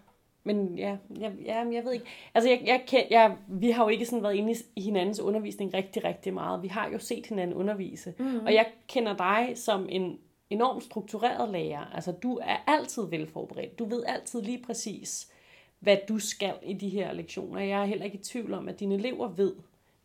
[0.43, 2.05] men ja, jeg, ja, jeg ved ikke.
[2.33, 5.19] Altså, jeg, jeg, kan, jeg, vi har jo ikke sådan været inde i, i hinandens
[5.19, 6.63] undervisning rigtig, rigtig meget.
[6.63, 8.13] Vi har jo set hinanden undervise.
[8.19, 8.45] Mm-hmm.
[8.45, 11.85] Og jeg kender dig som en enormt struktureret lærer.
[11.95, 13.79] Altså, du er altid velforberedt.
[13.79, 15.31] Du ved altid lige præcis,
[15.79, 17.61] hvad du skal i de her lektioner.
[17.61, 19.55] Jeg er heller ikke i tvivl om, at dine elever ved,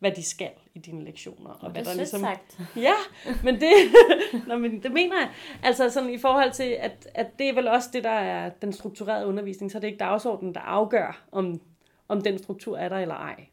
[0.03, 1.49] hvad de skal i dine lektioner.
[1.49, 2.19] Og, og hvad det er der ligesom...
[2.19, 2.59] sagt.
[2.87, 2.93] Ja,
[3.43, 3.71] men det,
[4.47, 5.31] Nå, men det mener jeg.
[5.63, 8.73] Altså sådan i forhold til, at, at det er vel også det, der er den
[8.73, 11.61] strukturerede undervisning, så det er ikke dagsordenen, der afgør, om,
[12.07, 13.45] om den struktur er der eller ej.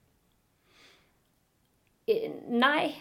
[2.11, 2.93] Øh, nej,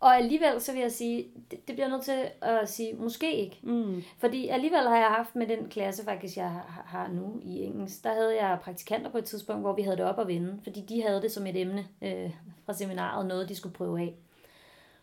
[0.00, 3.58] og alligevel så vil jeg sige, det, det bliver nødt til at sige, måske ikke.
[3.62, 4.02] Mm.
[4.18, 8.04] Fordi alligevel har jeg haft med den klasse, faktisk jeg har, har nu i engelsk,
[8.04, 10.80] der havde jeg praktikanter på et tidspunkt, hvor vi havde det op at vinde, fordi
[10.80, 12.30] de havde det som et emne øh,
[12.66, 14.14] fra seminaret, noget de skulle prøve af.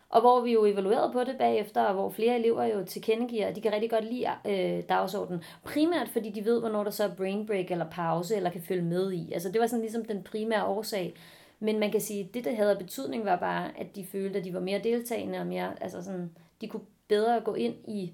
[0.08, 3.56] Og hvor vi jo evaluerede på det bagefter, og hvor flere elever jo tilkendegiver, at
[3.56, 5.42] de kan rigtig godt lide øh, dagsordenen.
[5.64, 8.82] Primært fordi de ved, hvornår der så er brain break eller pause, eller kan følge
[8.82, 9.32] med i.
[9.32, 11.14] Altså det var sådan ligesom den primære årsag.
[11.58, 14.44] Men man kan sige, at det, der havde betydning, var bare, at de følte, at
[14.44, 18.12] de var mere deltagende og mere, altså sådan, de kunne bedre gå ind i,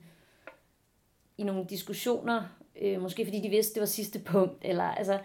[1.38, 2.44] i nogle diskussioner,
[2.81, 5.20] øh, måske fordi de vidste, det var sidste punkt, eller altså,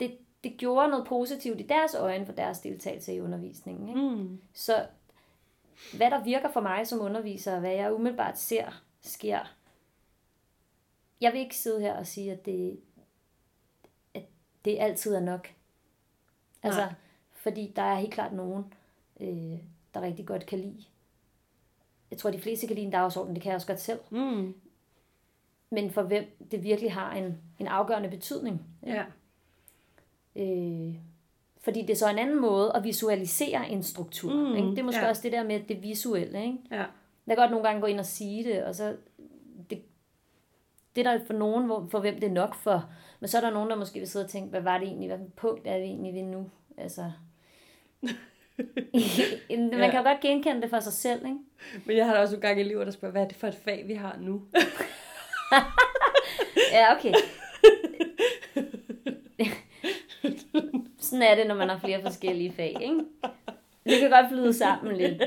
[0.00, 3.88] det, det gjorde noget positivt i deres øjne for deres deltagelse i undervisningen.
[3.88, 4.00] Ikke?
[4.00, 4.40] Mm.
[4.52, 4.86] Så
[5.96, 9.56] hvad der virker for mig som underviser, hvad jeg umiddelbart ser sker,
[11.20, 12.80] jeg vil ikke sidde her og sige, at det,
[14.14, 14.22] at
[14.64, 15.52] det altid er nok.
[16.62, 16.92] Altså, Nej
[17.46, 18.64] fordi der er helt klart nogen,
[19.20, 19.58] øh,
[19.94, 20.84] der rigtig godt kan lide.
[22.10, 24.00] Jeg tror, de fleste kan lide en dagsorden, det kan jeg også godt selv.
[24.10, 24.54] Mm.
[25.70, 28.62] Men for hvem det virkelig har en, en afgørende betydning.
[28.86, 29.04] Ja.
[30.36, 30.94] Øh,
[31.60, 34.34] fordi det er så en anden måde at visualisere en struktur.
[34.34, 34.70] Mm, ikke?
[34.70, 35.08] Det er måske ja.
[35.08, 36.44] også det der med det visuelle.
[36.44, 36.58] Ikke?
[36.70, 36.76] Ja.
[37.26, 38.96] Jeg kan godt nogle gange gå ind og sige det, og så
[39.70, 39.82] det,
[40.96, 42.90] det er der for nogen, hvor, for hvem det er nok for.
[43.20, 45.08] Men så er der nogen, der måske vil sidde og tænke, hvad var det egentlig,
[45.08, 46.50] hvad punkt er vi egentlig ved nu?
[46.76, 47.12] Altså,
[48.02, 49.90] man Ja.
[49.90, 51.36] kan jo godt genkende det for sig selv, ikke?
[51.84, 53.58] Men jeg har da også nogle gange elever, der spørger, hvad er det for et
[53.64, 54.42] fag, vi har nu?
[56.72, 57.12] Ja, okay.
[61.00, 63.00] Sådan er det, når man har flere forskellige fag, ikke?
[63.86, 65.22] Det kan godt flyde sammen lidt.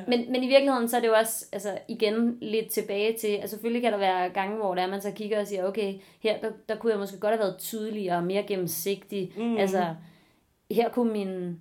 [0.00, 0.16] Ja.
[0.16, 3.56] Men, men i virkeligheden, så er det jo også, altså igen, lidt tilbage til, altså
[3.56, 6.40] selvfølgelig kan der være gange, hvor der er, man så kigger og siger, okay, her,
[6.40, 9.32] der, der kunne jeg måske godt have været tydeligere og mere gennemsigtig.
[9.36, 9.56] Mm.
[9.56, 9.94] Altså,
[10.70, 11.60] her kunne min...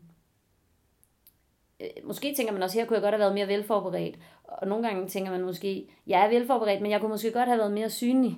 [1.80, 4.16] Øh, Måske tænker man også, her kunne jeg godt have været mere velforberedt.
[4.44, 7.60] Og nogle gange tænker man måske, jeg er velforberedt, men jeg kunne måske godt have
[7.60, 8.38] været mere synlig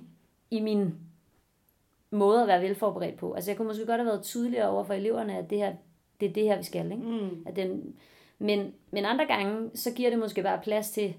[0.52, 0.94] i min
[2.12, 3.34] måde at være velforberedt på.
[3.34, 5.74] Altså jeg kunne måske godt have været tydeligere over for eleverne, at det her,
[6.20, 6.92] det er det her, vi skal.
[6.92, 7.04] Ikke?
[7.04, 7.44] Mm.
[7.46, 7.96] At den,
[8.42, 11.14] men, men andre gange, så giver det måske bare plads til,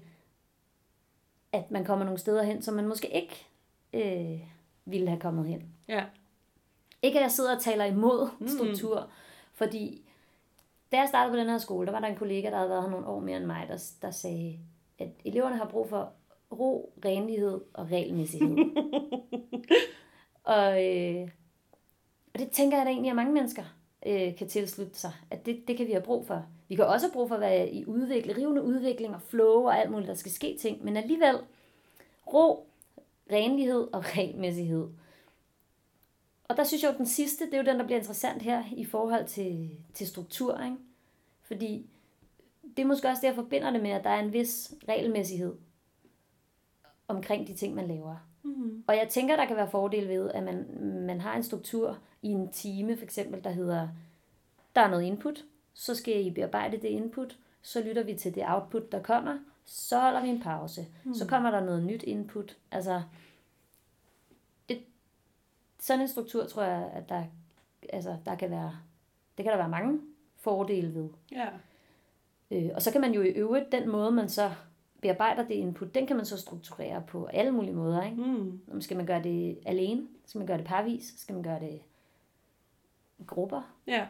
[1.51, 3.47] at man kommer nogle steder hen, som man måske ikke
[3.93, 4.39] øh,
[4.85, 5.63] ville have kommet hen.
[5.87, 6.03] Ja.
[7.01, 8.47] Ikke at jeg sidder og taler imod Mm.
[8.47, 9.09] struktur,
[9.53, 10.01] fordi
[10.91, 12.83] da jeg startede på den her skole, der var der en kollega, der havde været
[12.83, 14.59] her nogle år mere end mig, der, der sagde,
[14.99, 16.11] at eleverne har brug for
[16.51, 18.57] ro, renlighed og regelmæssighed.
[20.43, 21.29] og, øh,
[22.33, 23.63] og det tænker jeg da egentlig, at mange mennesker
[24.05, 26.45] øh, kan tilslutte sig, at det, det kan vi have brug for.
[26.67, 29.79] Vi kan også have brug for at være i udvikling, rivende udvikling og flow og
[29.79, 31.39] alt muligt, der skal ske ting, men alligevel
[32.33, 32.67] ro,
[33.31, 34.87] renlighed og regelmæssighed.
[36.43, 38.63] Og der synes jeg jo, den sidste, det er jo den, der bliver interessant her
[38.75, 40.63] i forhold til, til struktur.
[40.63, 40.77] Ikke?
[41.41, 41.85] Fordi
[42.77, 45.55] det er måske også det, jeg forbinder det med, at der er en vis regelmæssighed
[47.07, 48.32] omkring de ting, man laver.
[48.43, 48.83] Mm.
[48.87, 50.65] Og jeg tænker, der kan være fordel ved, at man,
[51.05, 53.87] man har en struktur i en time, for eksempel, der hedder,
[54.75, 58.43] der er noget input, så skal I bearbejde det input, så lytter vi til det
[58.47, 60.87] output, der kommer, så holder vi en pause.
[61.03, 61.13] Mm.
[61.13, 62.57] Så kommer der noget nyt input.
[62.71, 63.01] Altså,
[64.69, 64.79] det,
[65.79, 67.23] sådan en struktur tror jeg, at der,
[67.89, 68.77] altså, der kan være,
[69.37, 70.01] det kan der være mange
[70.35, 71.09] fordele ved.
[71.31, 71.47] Ja.
[72.51, 74.51] Øh, og så kan man jo i øvrigt, den måde man så
[75.03, 78.03] bearbejder det input, den kan man så strukturere på alle mulige måder.
[78.03, 78.17] Ikke?
[78.17, 78.59] Mm.
[78.71, 80.07] Om Skal man gøre det alene?
[80.25, 81.13] Skal man gøre det parvis?
[81.17, 81.79] Skal man gøre det
[83.19, 83.61] i grupper?
[83.87, 84.05] Ja.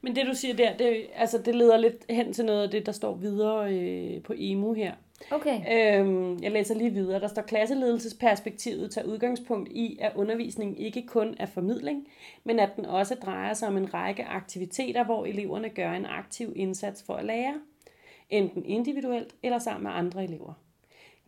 [0.00, 2.86] Men det du siger der, det, altså, det leder lidt hen til noget af det,
[2.86, 4.94] der står videre øh, på EMU her.
[5.30, 5.60] Okay.
[6.00, 7.20] Øhm, jeg læser lige videre.
[7.20, 12.08] Der står klasseledelsesperspektivet tager udgangspunkt i, at undervisning ikke kun er formidling,
[12.44, 16.52] men at den også drejer sig om en række aktiviteter, hvor eleverne gør en aktiv
[16.56, 17.54] indsats for at lære,
[18.30, 20.52] enten individuelt eller sammen med andre elever.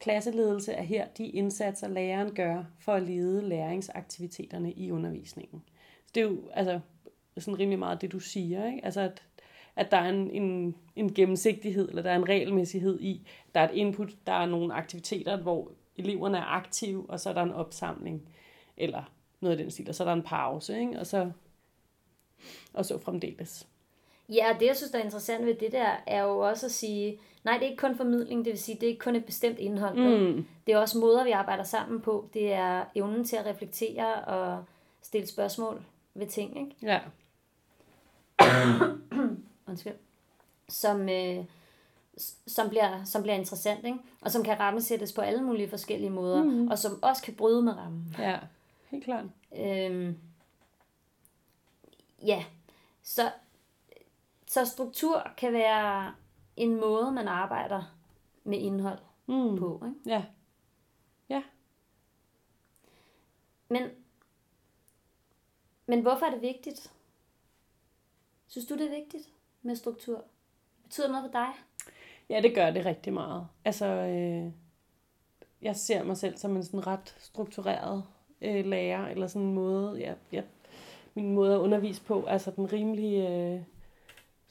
[0.01, 5.63] klasseledelse er her de indsatser, læreren gør for at lede læringsaktiviteterne i undervisningen.
[6.07, 6.81] Så det er jo altså,
[7.39, 8.67] sådan rimelig meget det, du siger.
[8.67, 8.85] Ikke?
[8.85, 9.23] Altså, at,
[9.77, 13.69] at der er en, en, en gennemsigtighed, eller der er en regelmæssighed i, der er
[13.69, 17.53] et input, der er nogle aktiviteter, hvor eleverne er aktive, og så er der en
[17.53, 18.29] opsamling,
[18.77, 21.01] eller noget af den stil, og så er der en pause, ikke?
[21.01, 21.31] Og, så,
[22.73, 23.69] og så fremdeles.
[24.29, 27.19] Ja, det jeg synes, der er interessant ved det der, er jo også at sige,
[27.45, 29.59] nej, det er ikke kun formidling, det vil sige, det er ikke kun et bestemt
[29.59, 29.97] indhold.
[29.97, 30.47] Mm.
[30.67, 32.29] Det er også måder, vi arbejder sammen på.
[32.35, 34.65] Det er evnen til at reflektere og
[35.03, 35.83] stille spørgsmål
[36.15, 36.77] ved ting, ikke?
[36.83, 37.01] Ja.
[39.69, 39.95] Undskyld.
[40.69, 41.45] Som, øh,
[42.47, 43.99] som, bliver, som bliver interessant, ikke?
[44.21, 46.69] og som kan rammesættes på alle mulige forskellige måder, mm.
[46.69, 48.17] og som også kan bryde med rammen.
[48.19, 48.39] Ja,
[48.91, 49.25] helt klart.
[49.59, 50.17] Øhm,
[52.27, 52.45] ja,
[53.03, 53.31] så,
[54.47, 56.15] så struktur kan være
[56.57, 57.83] en måde, man arbejder
[58.45, 59.59] med indhold mm.
[59.59, 59.83] på.
[59.87, 60.11] Ikke?
[60.11, 60.25] Ja.
[61.29, 61.43] Ja.
[63.69, 63.83] Men,
[65.87, 66.93] men hvorfor er det vigtigt?
[68.47, 69.29] Synes du, det er vigtigt
[69.63, 70.25] med struktur?
[70.83, 71.53] Betyder det noget for dig?
[72.29, 73.49] Ja, det gør det rigtig meget.
[73.65, 74.53] Altså, øh,
[75.63, 78.05] jeg ser mig selv som en sådan ret struktureret
[78.41, 80.43] øh, lærer, eller sådan en måde, ja, ja,
[81.15, 83.63] min måde at undervise på, altså den rimelig øh,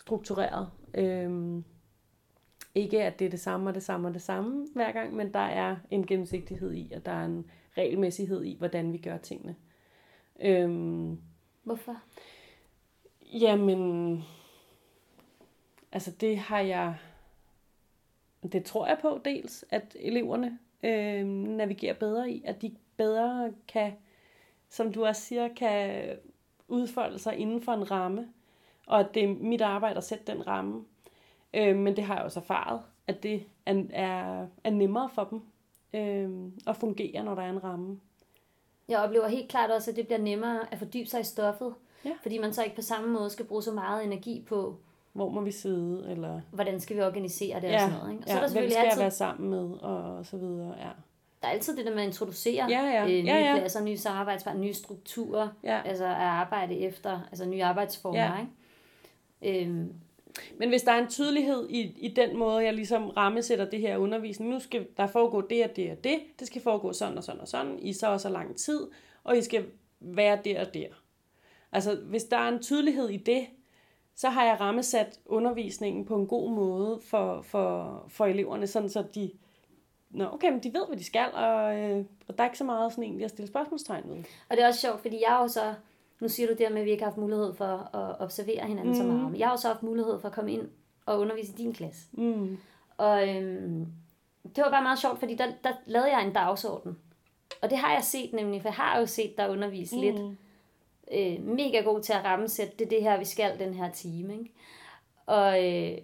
[0.06, 0.70] struktureret.
[0.94, 1.62] Øh,
[2.76, 5.34] ikke at det er det samme og det samme og det samme hver gang, men
[5.34, 7.46] der er en gennemsigtighed i, og der er en
[7.78, 9.56] regelmæssighed i, hvordan vi gør tingene.
[10.41, 10.70] Øh,
[11.65, 12.02] Hvorfor?
[13.34, 14.24] Jamen,
[15.91, 16.96] altså det har jeg,
[18.52, 23.94] det tror jeg på dels, at eleverne øh, navigerer bedre i, at de bedre kan,
[24.70, 26.10] som du også siger, kan
[26.68, 28.34] udfolde sig inden for en ramme,
[28.88, 30.84] og at det er mit arbejde at sætte den ramme.
[31.54, 35.41] Øh, men det har jeg også erfaret, at det er, er, er nemmere for dem
[35.93, 38.00] øh, at fungere, når der er en ramme.
[38.88, 41.74] Jeg oplever helt klart også, at det bliver nemmere at fordybe sig i stoffet,
[42.06, 42.12] Ja.
[42.21, 44.78] Fordi man så ikke på samme måde skal bruge så meget energi på,
[45.13, 46.41] hvor må vi sidde, eller...
[46.52, 47.76] Hvordan skal vi organisere det ja.
[47.76, 48.12] og sådan noget.
[48.12, 48.24] Ikke?
[48.24, 49.00] Og så ja, er der selvfølgelig hvem skal altid...
[49.00, 50.89] jeg være sammen med, og så videre, ja.
[51.41, 53.04] Der er altid det der med at introducere ja, ja.
[53.04, 53.56] Øh, nye ja, ja.
[53.58, 55.82] pladser, nye samarbejdspartnere, nye strukturer, ja.
[55.86, 58.39] altså at arbejde efter, altså nye arbejdsformer, ja.
[58.39, 58.52] ikke?
[59.41, 59.93] Øhm,
[60.58, 63.98] men hvis der er en tydelighed i, i den måde, jeg ligesom rammesætter det her
[63.98, 67.24] undervisning, nu skal der foregå det og det og det, det skal foregå sådan og
[67.24, 68.88] sådan og sådan, i så og så lang tid,
[69.24, 69.65] og I skal
[70.00, 70.88] være der og der.
[71.71, 73.48] Altså, hvis der er en tydelighed i det,
[74.15, 79.04] så har jeg rammesat undervisningen på en god måde for, for, for eleverne, sådan så
[79.15, 79.32] de,
[80.10, 82.63] Nå, okay, men de ved, hvad de skal, og, øh, og der er ikke så
[82.63, 84.17] meget sådan egentlig at stille spørgsmålstegn ved.
[84.50, 85.74] Og det er også sjovt, fordi jeg har jo så,
[86.19, 88.88] nu siger du det med, at vi ikke har haft mulighed for at observere hinanden
[88.88, 88.95] mm.
[88.95, 90.69] så meget, men jeg har jo så haft mulighed for at komme ind
[91.06, 92.01] og undervise i din klasse.
[92.12, 92.58] Mm.
[92.97, 93.88] Og øhm,
[94.56, 96.97] det var bare meget sjovt, fordi der, der lavede jeg en dagsorden.
[97.62, 100.01] Og det har jeg set nemlig, for jeg har jo set dig undervise mm.
[100.01, 100.38] lidt
[101.12, 104.34] øh, mega god til at rammesætte, det er det her, vi skal den her time.
[104.34, 104.51] Ikke?
[105.25, 105.97] Og øh,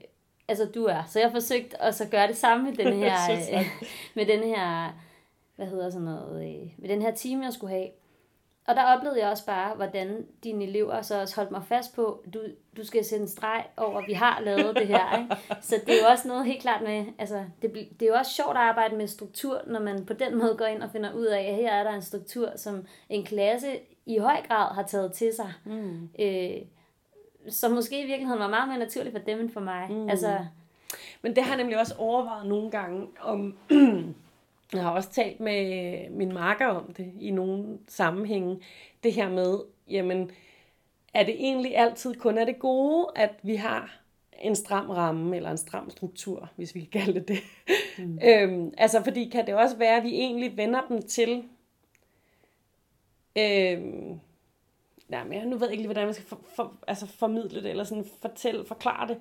[0.47, 1.03] altså du er.
[1.07, 3.65] Så jeg har forsøgt at så gøre det samme med den her, øh,
[4.15, 4.91] med den her,
[5.55, 7.87] hvad hedder sådan noget, øh, med den her time, jeg skulle have.
[8.67, 12.23] Og der oplevede jeg også bare, hvordan dine elever så også holdt mig fast på,
[12.33, 12.39] du,
[12.77, 15.19] du skal sætte en streg over, at vi har lavet det her.
[15.19, 15.35] Ikke?
[15.61, 18.31] Så det er jo også noget helt klart med, altså det, det er jo også
[18.31, 21.25] sjovt at arbejde med struktur, når man på den måde går ind og finder ud
[21.25, 25.13] af, at her er der en struktur, som en klasse i høj grad har taget
[25.13, 25.53] til sig.
[25.65, 26.09] Mm.
[26.19, 26.57] Øh,
[27.49, 29.87] som måske i virkeligheden var meget mere naturligt for dem end for mig.
[29.89, 30.09] Mm.
[30.09, 30.37] Altså,
[31.21, 33.57] Men det har jeg nemlig også overvejet nogle gange, om
[34.73, 38.59] jeg har også talt med min marker om det i nogle sammenhænge.
[39.03, 40.31] Det her med, jamen,
[41.13, 43.97] er det egentlig altid kun er det gode, at vi har
[44.39, 47.39] en stram ramme, eller en stram struktur, hvis vi kan kalde det det.
[47.97, 48.19] Mm.
[48.27, 51.43] øhm, altså, fordi kan det også være, at vi egentlig vender dem til
[53.37, 54.19] Øhm,
[55.07, 57.69] nej, men jeg nu ved ikke lige, hvordan man skal for, for, altså formidle det,
[57.69, 59.17] eller sådan fortælle, forklare det.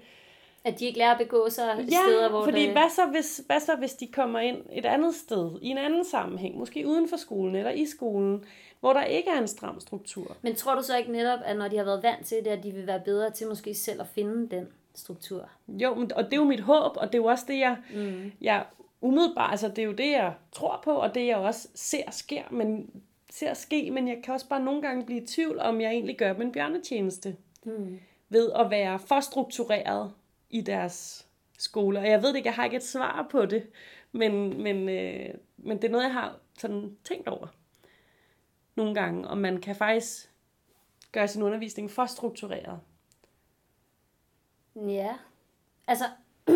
[0.65, 2.73] At de ikke lærer at begå sig ja, steder, hvor fordi det...
[2.73, 6.05] hvad så, hvis, hvad så hvis de kommer ind et andet sted, i en anden
[6.05, 8.45] sammenhæng, måske uden for skolen eller i skolen,
[8.81, 10.37] hvor der ikke er en stram struktur.
[10.43, 12.63] Men tror du så ikke netop, at når de har været vant til det, at
[12.63, 15.49] de vil være bedre til måske selv at finde den struktur?
[15.69, 18.33] Jo, og det er jo mit håb, og det er jo også det, jeg, mm.
[18.41, 18.65] jeg
[19.01, 22.43] umiddelbart, altså det er jo det, jeg tror på, og det jeg også ser sker,
[22.51, 22.91] men
[23.31, 26.19] ser ske, men jeg kan også bare nogle gange blive i tvivl, om jeg egentlig
[26.19, 27.37] gør dem en bjørnetjeneste.
[27.65, 27.99] Mm.
[28.29, 30.13] Ved at være for struktureret
[30.51, 31.27] i deres
[31.59, 31.99] skole.
[31.99, 33.67] Og jeg ved ikke, jeg har ikke et svar på det,
[34.13, 37.47] men, men, øh, men det er noget, jeg har sådan tænkt over
[38.75, 40.31] nogle gange, om man kan faktisk
[41.13, 42.81] gøre sin undervisning for struktureret.
[44.77, 45.17] Ja,
[45.87, 46.05] altså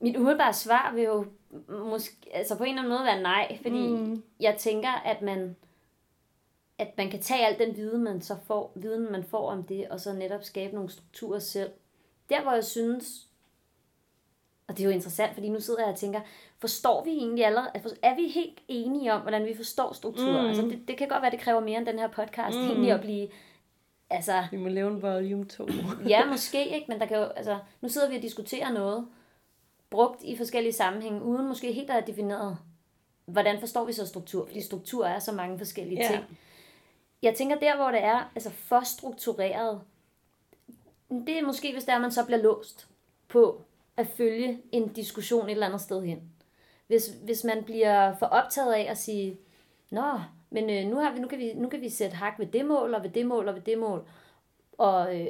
[0.00, 1.26] mit umiddelbare svar vil jo
[1.68, 4.22] måske, altså på en eller anden måde være nej, fordi mm.
[4.40, 5.56] jeg tænker, at man,
[6.78, 9.88] at man kan tage al den viden, man så får, viden, man får om det,
[9.88, 11.70] og så netop skabe nogle strukturer selv.
[12.28, 13.26] Der, hvor jeg synes,
[14.68, 16.20] og det er jo interessant, fordi nu sidder jeg og tænker,
[16.58, 17.70] forstår vi egentlig allerede,
[18.02, 20.42] er vi helt enige om, hvordan vi forstår strukturer?
[20.42, 20.48] Mm.
[20.48, 22.64] Altså, det, det kan godt være, det kræver mere end den her podcast, mm.
[22.64, 23.28] egentlig at blive
[24.10, 25.68] Altså, vi må lave en volume 2.
[26.08, 29.06] ja, måske ikke, men der kan jo, altså, nu sidder vi og diskuterer noget,
[29.90, 32.58] brugt i forskellige sammenhænge, uden måske helt at have defineret,
[33.26, 34.46] hvordan forstår vi så struktur?
[34.46, 36.08] Fordi struktur er så mange forskellige ja.
[36.08, 36.38] ting.
[37.22, 39.80] Jeg tænker der, hvor det er altså for struktureret,
[41.10, 42.88] det er måske, hvis der er, man så bliver låst
[43.28, 43.62] på
[43.96, 46.22] at følge en diskussion et eller andet sted hen.
[46.86, 49.38] Hvis, hvis man bliver for optaget af at sige,
[49.90, 52.46] Nå, men øh, nu, har vi, nu, kan vi, nu kan vi sætte hak ved
[52.46, 54.08] det mål, og ved det mål, og ved det mål.
[54.78, 55.26] Og øh,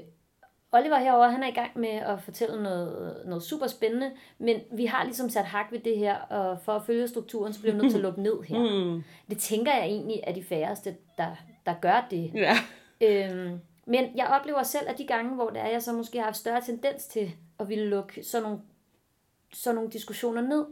[0.73, 4.87] Oliver herover han er i gang med at fortælle noget, noget super spændende, men vi
[4.87, 7.81] har ligesom sat hak ved det her, og for at følge strukturen, så bliver vi
[7.81, 8.59] nødt til at lukke ned her.
[8.85, 9.03] Mm.
[9.31, 12.33] Det tænker jeg egentlig er de færreste, der, der gør det.
[12.35, 12.57] Ja.
[13.01, 16.25] Øhm, men jeg oplever selv, at de gange, hvor det er, jeg så måske har
[16.25, 18.61] haft større tendens til at ville lukke sådan nogle,
[19.53, 20.67] sådan nogle diskussioner ned,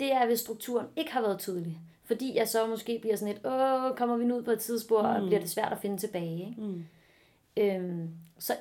[0.00, 1.78] det er, hvis strukturen ikke har været tydelig.
[2.04, 5.02] Fordi jeg så måske bliver sådan et, åh, kommer vi nu ud på et tidsspor,
[5.02, 5.08] mm.
[5.08, 6.48] og bliver det svært at finde tilbage.
[6.48, 6.60] Ikke?
[6.60, 6.84] Mm.
[7.56, 8.52] Øhm, så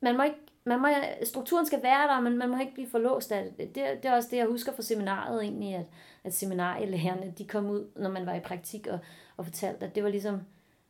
[0.00, 0.88] man må ikke, man må,
[1.22, 3.74] strukturen skal være der, men man må ikke blive forlåst af det.
[3.74, 3.84] det.
[4.02, 5.86] Det er også det, jeg husker fra seminaret egentlig, at,
[6.24, 8.98] at seminarielærerne, de kom ud, når man var i praktik, og,
[9.36, 10.40] og fortalte, at det var ligesom,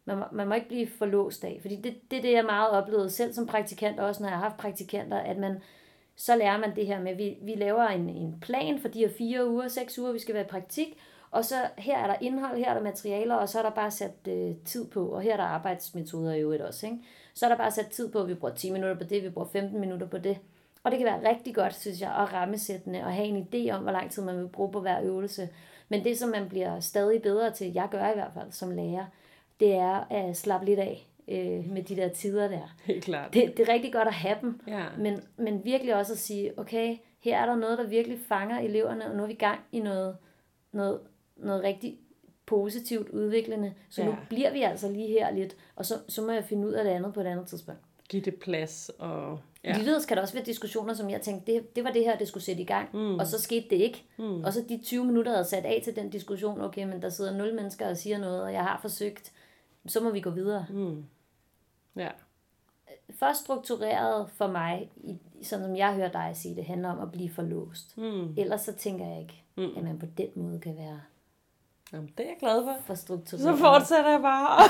[0.04, 1.58] man må, man må ikke blive forlåst af.
[1.60, 4.44] Fordi det, det er det, jeg meget oplevede selv som praktikant, også når jeg har
[4.44, 5.58] haft praktikanter, at man,
[6.16, 8.98] så lærer man det her med, at vi, vi laver en, en plan for de
[8.98, 10.98] her fire uger, seks uger, vi skal være i praktik,
[11.30, 13.90] og så her er der indhold, her er der materialer, og så er der bare
[13.90, 16.86] sat øh, tid på, og her er der arbejdsmetoder i øvrigt også.
[16.86, 16.98] Ikke?
[17.34, 19.30] Så er der bare sat tid på, at vi bruger 10 minutter på det, vi
[19.30, 20.38] bruger 15 minutter på det.
[20.84, 23.82] Og det kan være rigtig godt, synes jeg, at rammesættende og have en idé om,
[23.82, 25.48] hvor lang tid man vil bruge på hver øvelse.
[25.88, 29.04] Men det, som man bliver stadig bedre til, jeg gør i hvert fald som lærer,
[29.60, 32.76] det er at slappe lidt af øh, med de der tider der.
[32.84, 33.34] Helt klart.
[33.34, 34.84] Det, det er rigtig godt at have dem, ja.
[34.98, 39.06] men, men virkelig også at sige, okay, her er der noget, der virkelig fanger eleverne,
[39.06, 40.16] og nu er vi i gang i noget,
[40.72, 41.00] noget,
[41.36, 41.98] noget rigtig
[42.46, 44.08] positivt udviklende, så ja.
[44.08, 46.84] nu bliver vi altså lige her lidt, og så, så må jeg finde ud af
[46.84, 47.80] det andet på et andet tidspunkt.
[48.08, 48.90] Giv det plads.
[48.98, 49.76] Og, ja.
[49.76, 52.28] Ligeledes kan der også være diskussioner, som jeg tænkte, det, det var det her, det
[52.28, 53.18] skulle sætte i gang, mm.
[53.18, 54.04] og så skete det ikke.
[54.18, 54.44] Mm.
[54.44, 57.08] Og så de 20 minutter, jeg havde sat af til den diskussion, okay, men der
[57.08, 59.32] sidder nul mennesker og siger noget, og jeg har forsøgt,
[59.86, 60.66] så må vi gå videre.
[60.70, 61.04] Mm.
[61.96, 62.08] Ja.
[63.10, 64.90] For struktureret for mig,
[65.42, 67.98] sådan som jeg hører dig sige, det handler om at blive forlåst.
[67.98, 68.34] Mm.
[68.36, 69.76] Ellers så tænker jeg ikke, mm.
[69.76, 71.00] at man på den måde kan være
[71.94, 72.76] Jamen, det er jeg glad for.
[72.84, 73.42] For struktureret.
[73.42, 74.68] Så fortsætter jeg bare.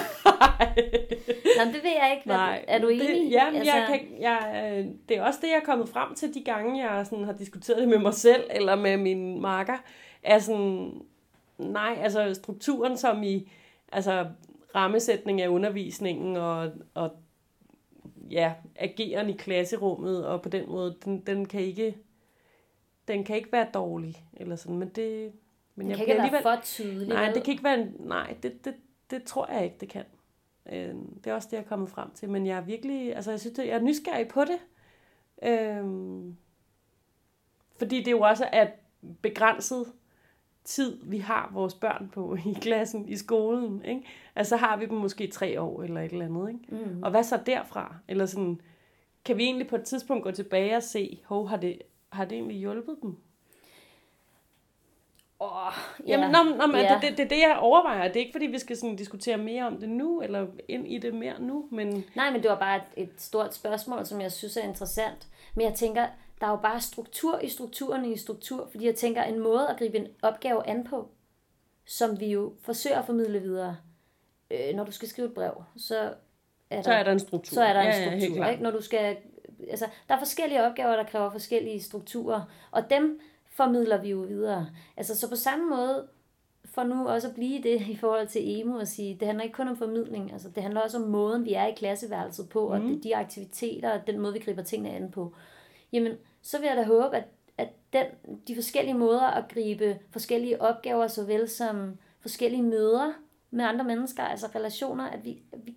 [1.58, 2.28] Nå, det ved jeg ikke.
[2.28, 3.08] Nej, er du enig?
[3.08, 3.74] Det, ja, altså...
[3.74, 6.90] jeg kan, jeg, øh, det er også det, jeg er kommet frem til de gange,
[6.90, 9.76] jeg sådan har diskuteret det med mig selv, eller med min marker.
[10.22, 11.00] Er sådan,
[11.58, 13.50] nej, altså strukturen som i,
[13.92, 14.26] altså
[14.74, 17.10] rammesætning af undervisningen og, og
[18.30, 21.94] ja, ageren i klasserummet, og på den måde, den, den kan ikke
[23.08, 25.32] den kan ikke være dårlig, eller sådan, men det...
[25.74, 27.08] Men det jeg kan ikke være for tydelig.
[27.08, 28.74] Nej, det kan ikke være, nej, det, det,
[29.10, 30.04] det tror jeg ikke, det kan.
[30.72, 33.30] Øh, det er også det, jeg er kommet frem til, men jeg er virkelig, altså
[33.30, 34.58] jeg synes, jeg er nysgerrig på det.
[35.42, 35.84] Øh,
[37.78, 38.66] fordi det jo også er
[39.22, 39.92] begrænset
[40.64, 43.84] tid, vi har vores børn på i klassen, i skolen.
[43.84, 44.02] Ikke?
[44.36, 46.48] Altså har vi dem måske tre år eller et eller andet.
[46.48, 46.84] Ikke?
[46.84, 47.02] Mm.
[47.02, 47.96] Og hvad så derfra?
[48.08, 48.60] Eller sådan,
[49.24, 51.78] kan vi egentlig på et tidspunkt gå tilbage og se, hov, har det,
[52.12, 53.16] har det egentlig hjulpet dem?
[55.40, 55.72] Oh,
[56.06, 56.12] ja.
[56.12, 56.94] Jamen, nå, nå, ja.
[56.94, 58.08] det, det, det er det, jeg overvejer.
[58.08, 60.98] Det er ikke, fordi vi skal sådan diskutere mere om det nu, eller ind i
[60.98, 61.68] det mere nu.
[61.70, 62.04] Men...
[62.14, 65.28] Nej, men det var bare et, et stort spørgsmål, som jeg synes er interessant.
[65.54, 66.06] Men jeg tænker,
[66.40, 69.76] der er jo bare struktur i strukturen i struktur, fordi jeg tænker, en måde at
[69.78, 71.08] gribe en opgave an på,
[71.86, 73.76] som vi jo forsøger at formidle videre.
[74.50, 76.14] Øh, når du skal skrive et brev, så
[76.70, 77.54] er der, så er der en struktur.
[77.54, 78.62] Så er der en struktur, ja, ja, ikke?
[78.62, 79.16] Når du skal,
[79.70, 83.20] altså, der er forskellige opgaver, der kræver forskellige strukturer, og dem
[83.56, 84.66] formidler vi jo videre.
[84.96, 86.06] Altså, så på samme måde,
[86.64, 89.56] for nu også at blive det i forhold til emo og sige, det handler ikke
[89.56, 92.72] kun om formidling, altså det handler også om måden, vi er i klasseværelset på, mm.
[92.72, 93.00] og mhm.
[93.02, 95.34] de aktiviteter, og den måde, vi griber tingene an på
[95.94, 97.24] jamen så vil jeg da håbe, at,
[97.58, 98.06] at den,
[98.48, 103.12] de forskellige måder at gribe forskellige opgaver, såvel som forskellige møder
[103.50, 105.76] med andre mennesker, altså relationer, at vi, at vi,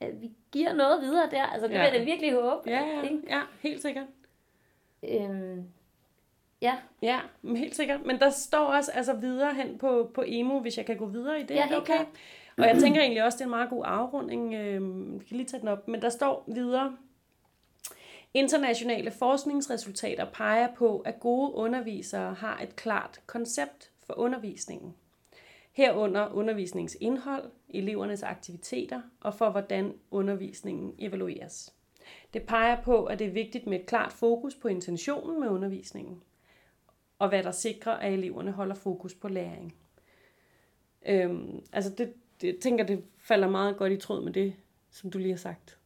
[0.00, 1.42] at vi giver noget videre der.
[1.42, 1.78] Altså det ja.
[1.78, 2.70] vil jeg da virkelig håbe.
[2.70, 3.22] Ja, ja, ikke?
[3.28, 4.06] ja helt sikkert.
[5.02, 5.64] Øhm,
[6.62, 6.74] ja.
[7.02, 8.06] Ja, helt sikkert.
[8.06, 11.40] Men der står også altså videre hen på, på emo, hvis jeg kan gå videre
[11.40, 11.54] i det.
[11.54, 11.94] Ja, okay.
[11.94, 12.06] Klart.
[12.56, 14.54] Og jeg tænker egentlig også, det er en meget god afrunding.
[14.54, 15.88] Øhm, vi kan lige tage den op.
[15.88, 16.96] Men der står videre,
[18.36, 24.94] Internationale forskningsresultater peger på, at gode undervisere har et klart koncept for undervisningen.
[25.72, 31.74] Herunder undervisningens indhold, elevernes aktiviteter og for hvordan undervisningen evalueres.
[32.34, 36.22] Det peger på, at det er vigtigt med et klart fokus på intentionen med undervisningen,
[37.18, 39.74] og hvad der sikrer, at eleverne holder fokus på læring.
[41.06, 44.54] Øhm, altså det, det, jeg tænker, det falder meget godt i tråd med det,
[44.90, 45.78] som du lige har sagt.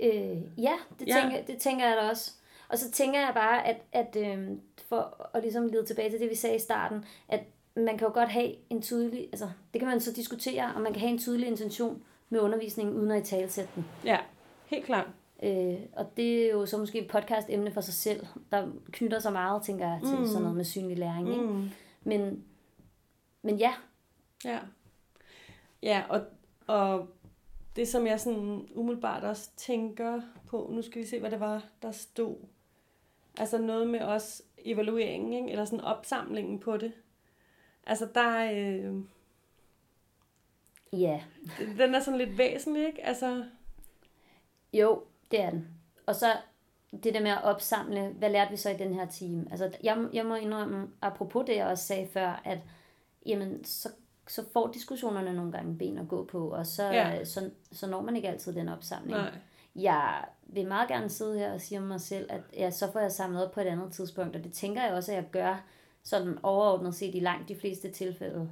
[0.00, 1.20] Øh, ja, det, Ja.
[1.20, 2.32] Tænker, det tænker jeg da også.
[2.68, 4.48] Og så tænker jeg bare, at, at øh,
[4.88, 7.40] for at ligesom lede tilbage til det, vi sagde i starten, at
[7.74, 10.92] man kan jo godt have en tydelig, altså det kan man så diskutere, om man
[10.92, 13.86] kan have en tydelig intention med undervisningen, uden at i talsætte den.
[14.04, 14.18] Ja,
[14.66, 15.06] helt klart.
[15.42, 19.32] Øh, og det er jo så måske et podcast-emne for sig selv, der knytter sig
[19.32, 20.26] meget, tænker jeg, til mm.
[20.26, 21.28] sådan noget med synlig læring.
[21.28, 21.42] Ikke?
[21.42, 21.68] Mm.
[22.04, 22.44] Men,
[23.42, 23.72] men ja,
[24.44, 24.58] Ja.
[25.82, 26.24] Ja, og,
[26.66, 27.08] og
[27.76, 31.64] det som jeg sådan umiddelbart også tænker på, nu skal vi se, hvad det var,
[31.82, 32.36] der stod.
[33.38, 35.50] Altså noget med også evalueringen, ikke?
[35.50, 36.92] eller sådan opsamlingen på det.
[37.86, 39.02] Altså der, øh,
[41.00, 41.22] ja,
[41.78, 43.06] den er sådan lidt væsentlig, ikke?
[43.06, 43.44] Altså,
[44.72, 45.68] Jo, det er den.
[46.06, 46.26] Og så
[47.04, 49.46] det der med at opsamle, hvad lærte vi så i den her time?
[49.50, 52.58] Altså, jeg, jeg må indrømme, apropos det, jeg også sagde før, at
[53.26, 53.88] jamen, så,
[54.28, 57.24] så får diskussionerne nogle gange ben at gå på, og så, Ja.
[57.24, 59.18] så, så når man ikke altid den opsamling.
[59.18, 59.38] nej.
[59.76, 63.00] Jeg vil meget gerne sidde her og sige om mig selv, at ja, så får
[63.00, 65.64] jeg samlet op på et andet tidspunkt, og det tænker jeg også, at jeg gør
[66.02, 68.50] sådan overordnet set i langt de fleste tilfælde.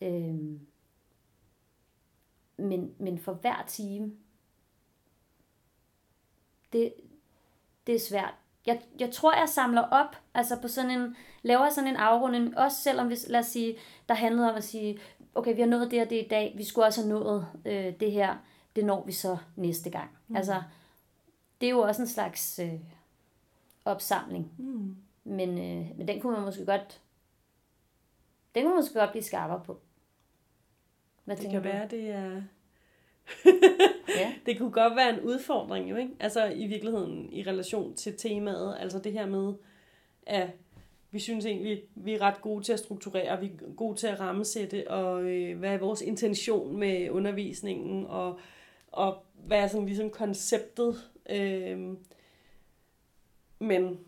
[0.00, 0.60] Øhm,
[2.56, 4.12] men, men for hver time,
[6.72, 6.92] det,
[7.86, 8.34] det er svært.
[8.66, 12.76] Jeg, jeg tror, jeg samler op, altså på sådan en, laver sådan en afrunding, også
[12.82, 13.76] selvom hvis, lad os sige,
[14.08, 14.98] der handlede om at sige,
[15.34, 18.00] okay, vi har nået det og det i dag, vi skulle også have nået øh,
[18.00, 18.36] det her,
[18.76, 20.10] det når vi så næste gang.
[20.28, 20.36] Mm.
[20.36, 20.62] Altså,
[21.60, 22.72] det er jo også en slags øh,
[23.84, 24.96] opsamling, Mm.
[25.24, 27.00] men, øh, men den kunne man måske godt,
[28.54, 29.80] den kunne man måske godt blive skarpere på.
[31.24, 31.68] Hvad Det kan du?
[31.68, 32.42] være, det er...
[34.08, 34.32] Ja.
[34.46, 36.12] det kunne godt være en udfordring jo, ikke?
[36.20, 39.54] Altså i virkeligheden i relation til temaet, altså det her med,
[40.26, 40.50] at
[41.10, 44.20] vi synes egentlig, vi er ret gode til at strukturere, vi er gode til at
[44.20, 48.38] rammesætte, og øh, hvad er vores intention med undervisningen, og,
[48.92, 51.10] og hvad er sådan ligesom konceptet.
[51.30, 51.96] Øh,
[53.58, 53.98] men,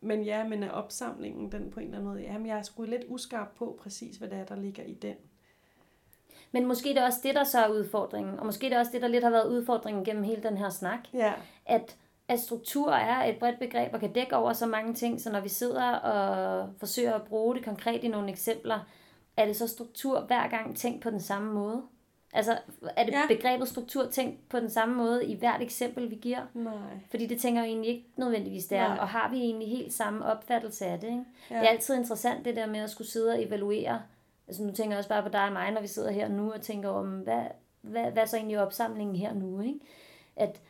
[0.00, 2.82] men ja, men er opsamlingen den på en eller anden måde, jamen jeg er sgu
[2.82, 5.16] lidt uskarp på præcis, hvad det er, der ligger i den.
[6.52, 8.92] Men måske det er også det, der så er udfordringen, og måske det er også
[8.92, 10.98] det, der lidt har været udfordringen gennem hele den her snak.
[11.14, 11.32] Ja,
[11.66, 11.96] at,
[12.28, 15.40] at struktur er et bredt begreb og kan dække over så mange ting, så når
[15.40, 18.78] vi sidder og forsøger at bruge det konkret i nogle eksempler,
[19.36, 21.82] er det så struktur hver gang tænkt på den samme måde?
[22.34, 22.58] Altså,
[22.96, 23.22] er det Ja.
[23.28, 26.40] begrebet struktur tænkt på den samme måde i hvert eksempel, vi giver?
[26.54, 26.72] nej.
[27.10, 28.88] Fordi det tænker jeg egentlig ikke nødvendigvis, det er.
[28.88, 28.98] Nej.
[29.00, 31.06] Og har vi egentlig helt samme opfattelse af det?
[31.08, 31.24] Ikke?
[31.50, 31.54] Ja.
[31.56, 34.02] Det er altid interessant det der med at skulle sidde og evaluere.
[34.52, 36.52] Altså nu tænker jeg også bare på dig og mig, når vi sidder her nu
[36.52, 37.44] og tænker om, hvad,
[37.80, 39.60] hvad, hvad er så egentlig opsamlingen her nu?
[39.60, 39.80] Ikke?
[40.36, 40.60] At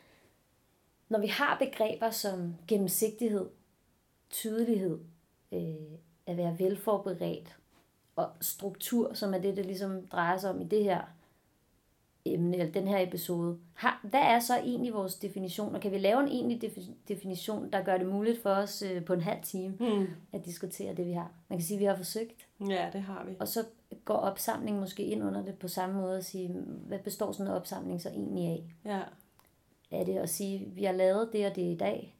[1.09, 3.49] når vi har begreber som gennemsigtighed,
[4.29, 4.99] tydelighed,
[5.51, 7.57] øh, at være velforberedt
[8.15, 11.01] og struktur, som er det, det ligesom drejer sig om i det her
[12.25, 13.57] emne, eller den her episode.
[13.73, 15.75] Har, hvad er så egentlig vores definition?
[15.75, 19.05] Og kan vi lave en egentlig defi- definition, der gør det muligt for os øh,
[19.05, 20.07] på en halv time Hmm.
[20.33, 21.31] at diskutere det, vi har?
[21.49, 22.47] Man kan sige, at vi har forsøgt.
[22.69, 23.33] Ja, det har vi.
[23.39, 23.65] Og så
[24.05, 26.49] går opsamlingen måske ind under det på samme måde og sige,
[26.87, 28.63] hvad består sådan en opsamling så egentlig af?
[28.85, 28.99] Ja.
[29.99, 32.15] Er det at sige, at vi har lavet det og det i dag?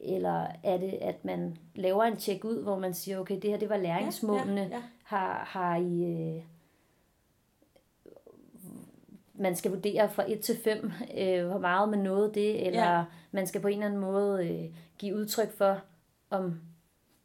[0.00, 3.58] Eller er det, at man laver en tjek ud, hvor man siger, okay, det her
[3.58, 4.60] det var læringsmålene.
[4.60, 4.82] Ja, ja, ja.
[5.04, 6.04] Har, har I...
[6.04, 6.42] Øh,
[9.40, 13.04] man skal vurdere fra 1 til 5, øh, hvor meget man nåede det, eller Ja.
[13.30, 15.80] man skal på en eller anden måde øh, give udtryk for,
[16.30, 16.60] om,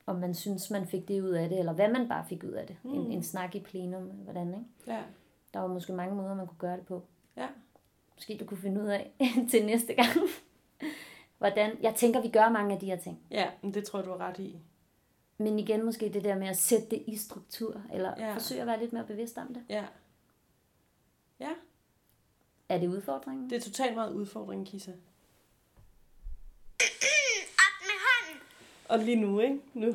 [0.06, 2.50] om man synes, man fik det ud af det, eller hvad man bare fik ud
[2.52, 2.76] af det.
[2.84, 2.94] Mm.
[2.94, 4.66] En, en snak i plenum, hvordan, ikke?
[4.88, 5.02] Ja.
[5.54, 7.04] Der var måske mange måder, man kunne gøre det på.
[7.38, 7.48] Ja.
[8.16, 9.12] Måske du kunne finde ud af
[9.52, 10.10] til næste gang.
[11.38, 13.20] Hvordan, jeg tænker, vi gør mange af de her ting.
[13.32, 14.60] Ja, det tror du har ret i.
[15.38, 18.34] Men igen måske det der med at sætte det i struktur, eller ja.
[18.34, 19.64] forsøge at være lidt mere bevidst om det.
[19.70, 19.84] Ja.
[21.40, 21.50] Ja,
[22.70, 23.50] Er det udfordringen?
[23.50, 24.92] det er totalt meget udfordring, Kisa.
[26.92, 28.42] Op med hånden.
[28.90, 29.60] Og lige nu, ikke?
[29.74, 29.86] Nu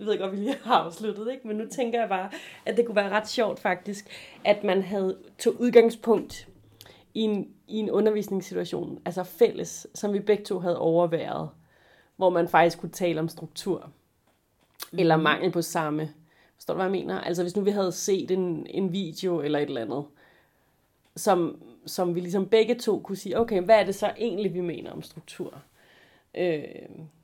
[0.00, 1.48] jeg ved jeg godt, vi lige har afsluttet, ikke?
[1.48, 2.30] Men nu tænker jeg bare,
[2.66, 4.06] at det kunne være ret sjovt faktisk,
[4.44, 6.48] at man havde tog udgangspunkt
[7.14, 11.50] i en, i en undervisningssituation, altså fælles, som vi begge to havde overværet,
[12.16, 13.92] hvor man faktisk kunne tale om struktur.
[14.92, 16.14] Eller mangel på samme.
[16.54, 17.20] Forstår du, hvad jeg mener?
[17.20, 20.04] Altså hvis nu vi havde set en, en video eller et eller andet,
[21.16, 24.60] som, som vi ligesom begge to kunne sige, okay, hvad er det så egentlig, vi
[24.60, 25.62] mener om struktur?
[26.34, 26.64] Øh,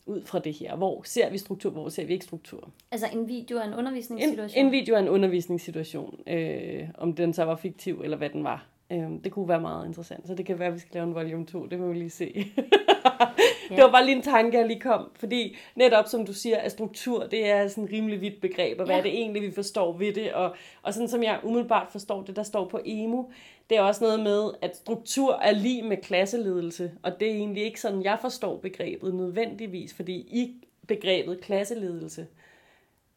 [0.06, 0.76] ud fra det her.
[0.76, 2.70] Hvor ser vi struktur, hvor ser vi ikke struktur?
[2.90, 4.66] Altså en video af en En, undervisningssituation?
[4.66, 8.66] en video af en undervisningssituation, øh, om den så var fiktiv, eller hvad den var.
[8.92, 11.14] Øh, det kunne være meget interessant, så det kan være, at vi skal lave en
[11.14, 12.34] volume 2, det må vi lige se.
[13.68, 16.72] det var bare lige en tanke, jeg lige kom, fordi netop som du siger, at
[16.72, 18.98] struktur, det er sådan et rimelig vidt begreb, og hvad Ja.
[18.98, 22.36] er det egentlig, vi forstår ved det, og, og sådan som jeg umiddelbart forstår det,
[22.36, 23.30] der står på EMU,
[23.70, 27.62] det er også noget med, at struktur er lige med klasseledelse, og det er egentlig
[27.64, 30.54] ikke sådan, jeg forstår begrebet nødvendigvis, fordi i
[30.88, 32.26] begrebet klasseledelse,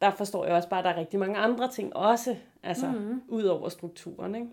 [0.02, 3.22] der forstår jeg også bare, at der er rigtig mange andre ting også, altså mm-hmm.
[3.28, 4.48] ud over strukturen, ikke?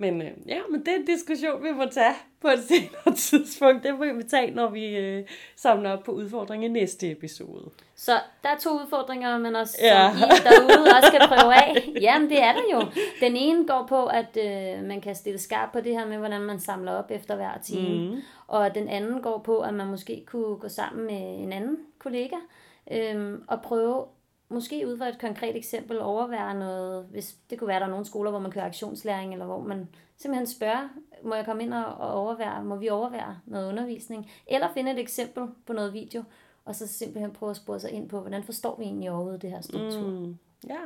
[0.00, 3.84] Men øh, ja, men det er en diskussion, vi må tage på et senere tidspunkt.
[3.84, 5.24] Det må vi tage, når vi øh,
[5.56, 7.70] samler op på udfordringen i næste episode.
[7.96, 10.10] Så der er to udfordringer, men også Ja.
[10.12, 11.88] som I derude også skal prøve af.
[12.00, 12.80] Jamen, det er der jo.
[13.20, 16.40] Den ene går på, at øh, man kan stille skarp på det her med, hvordan
[16.40, 18.10] man samler op efter hver time.
[18.10, 18.20] Mm.
[18.46, 22.36] Og den anden går på, at man måske kunne gå sammen med en anden kollega
[22.92, 24.04] øhm, og prøve,
[24.50, 28.04] måske ud fra et konkret eksempel, overvære noget, hvis det kunne være, der er nogle
[28.06, 30.88] skoler, hvor man kører aktionslæring, eller hvor man simpelthen spørger,
[31.22, 35.44] må jeg komme ind og overvære, må vi overvære noget undervisning, eller finde et eksempel
[35.66, 36.22] på noget video,
[36.64, 39.50] og så simpelthen prøve at spore sig ind på, hvordan forstår vi egentlig overhovedet det
[39.50, 40.08] her struktur.
[40.10, 40.36] Mm.
[40.68, 40.78] Ja,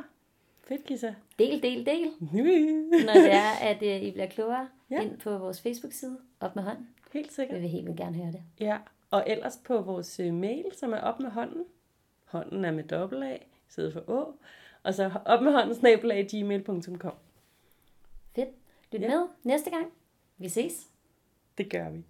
[0.67, 1.13] fedt, Kissa.
[1.39, 5.01] Del, del, del, Helt når det er, at øh, I bliver klogere Ja.
[5.01, 6.87] ind på vores Facebook-side, op med hånden.
[7.29, 7.55] sikkert.
[7.55, 8.41] Vi vil helt vildt gerne høre det.
[8.59, 8.77] Ja,
[9.11, 11.63] og ellers på vores øh, mail, som er op med hånden.
[12.25, 13.23] Hånden er med dobbelt
[13.69, 14.23] Sidder for Å.
[14.83, 17.15] Og så op med hånden, snabelag, gmail.com.
[18.35, 18.49] Fedt.
[18.91, 19.07] Lyt ja.
[19.07, 19.91] med næste gang.
[20.37, 20.87] Vi ses.
[21.57, 22.03] Det gør vi.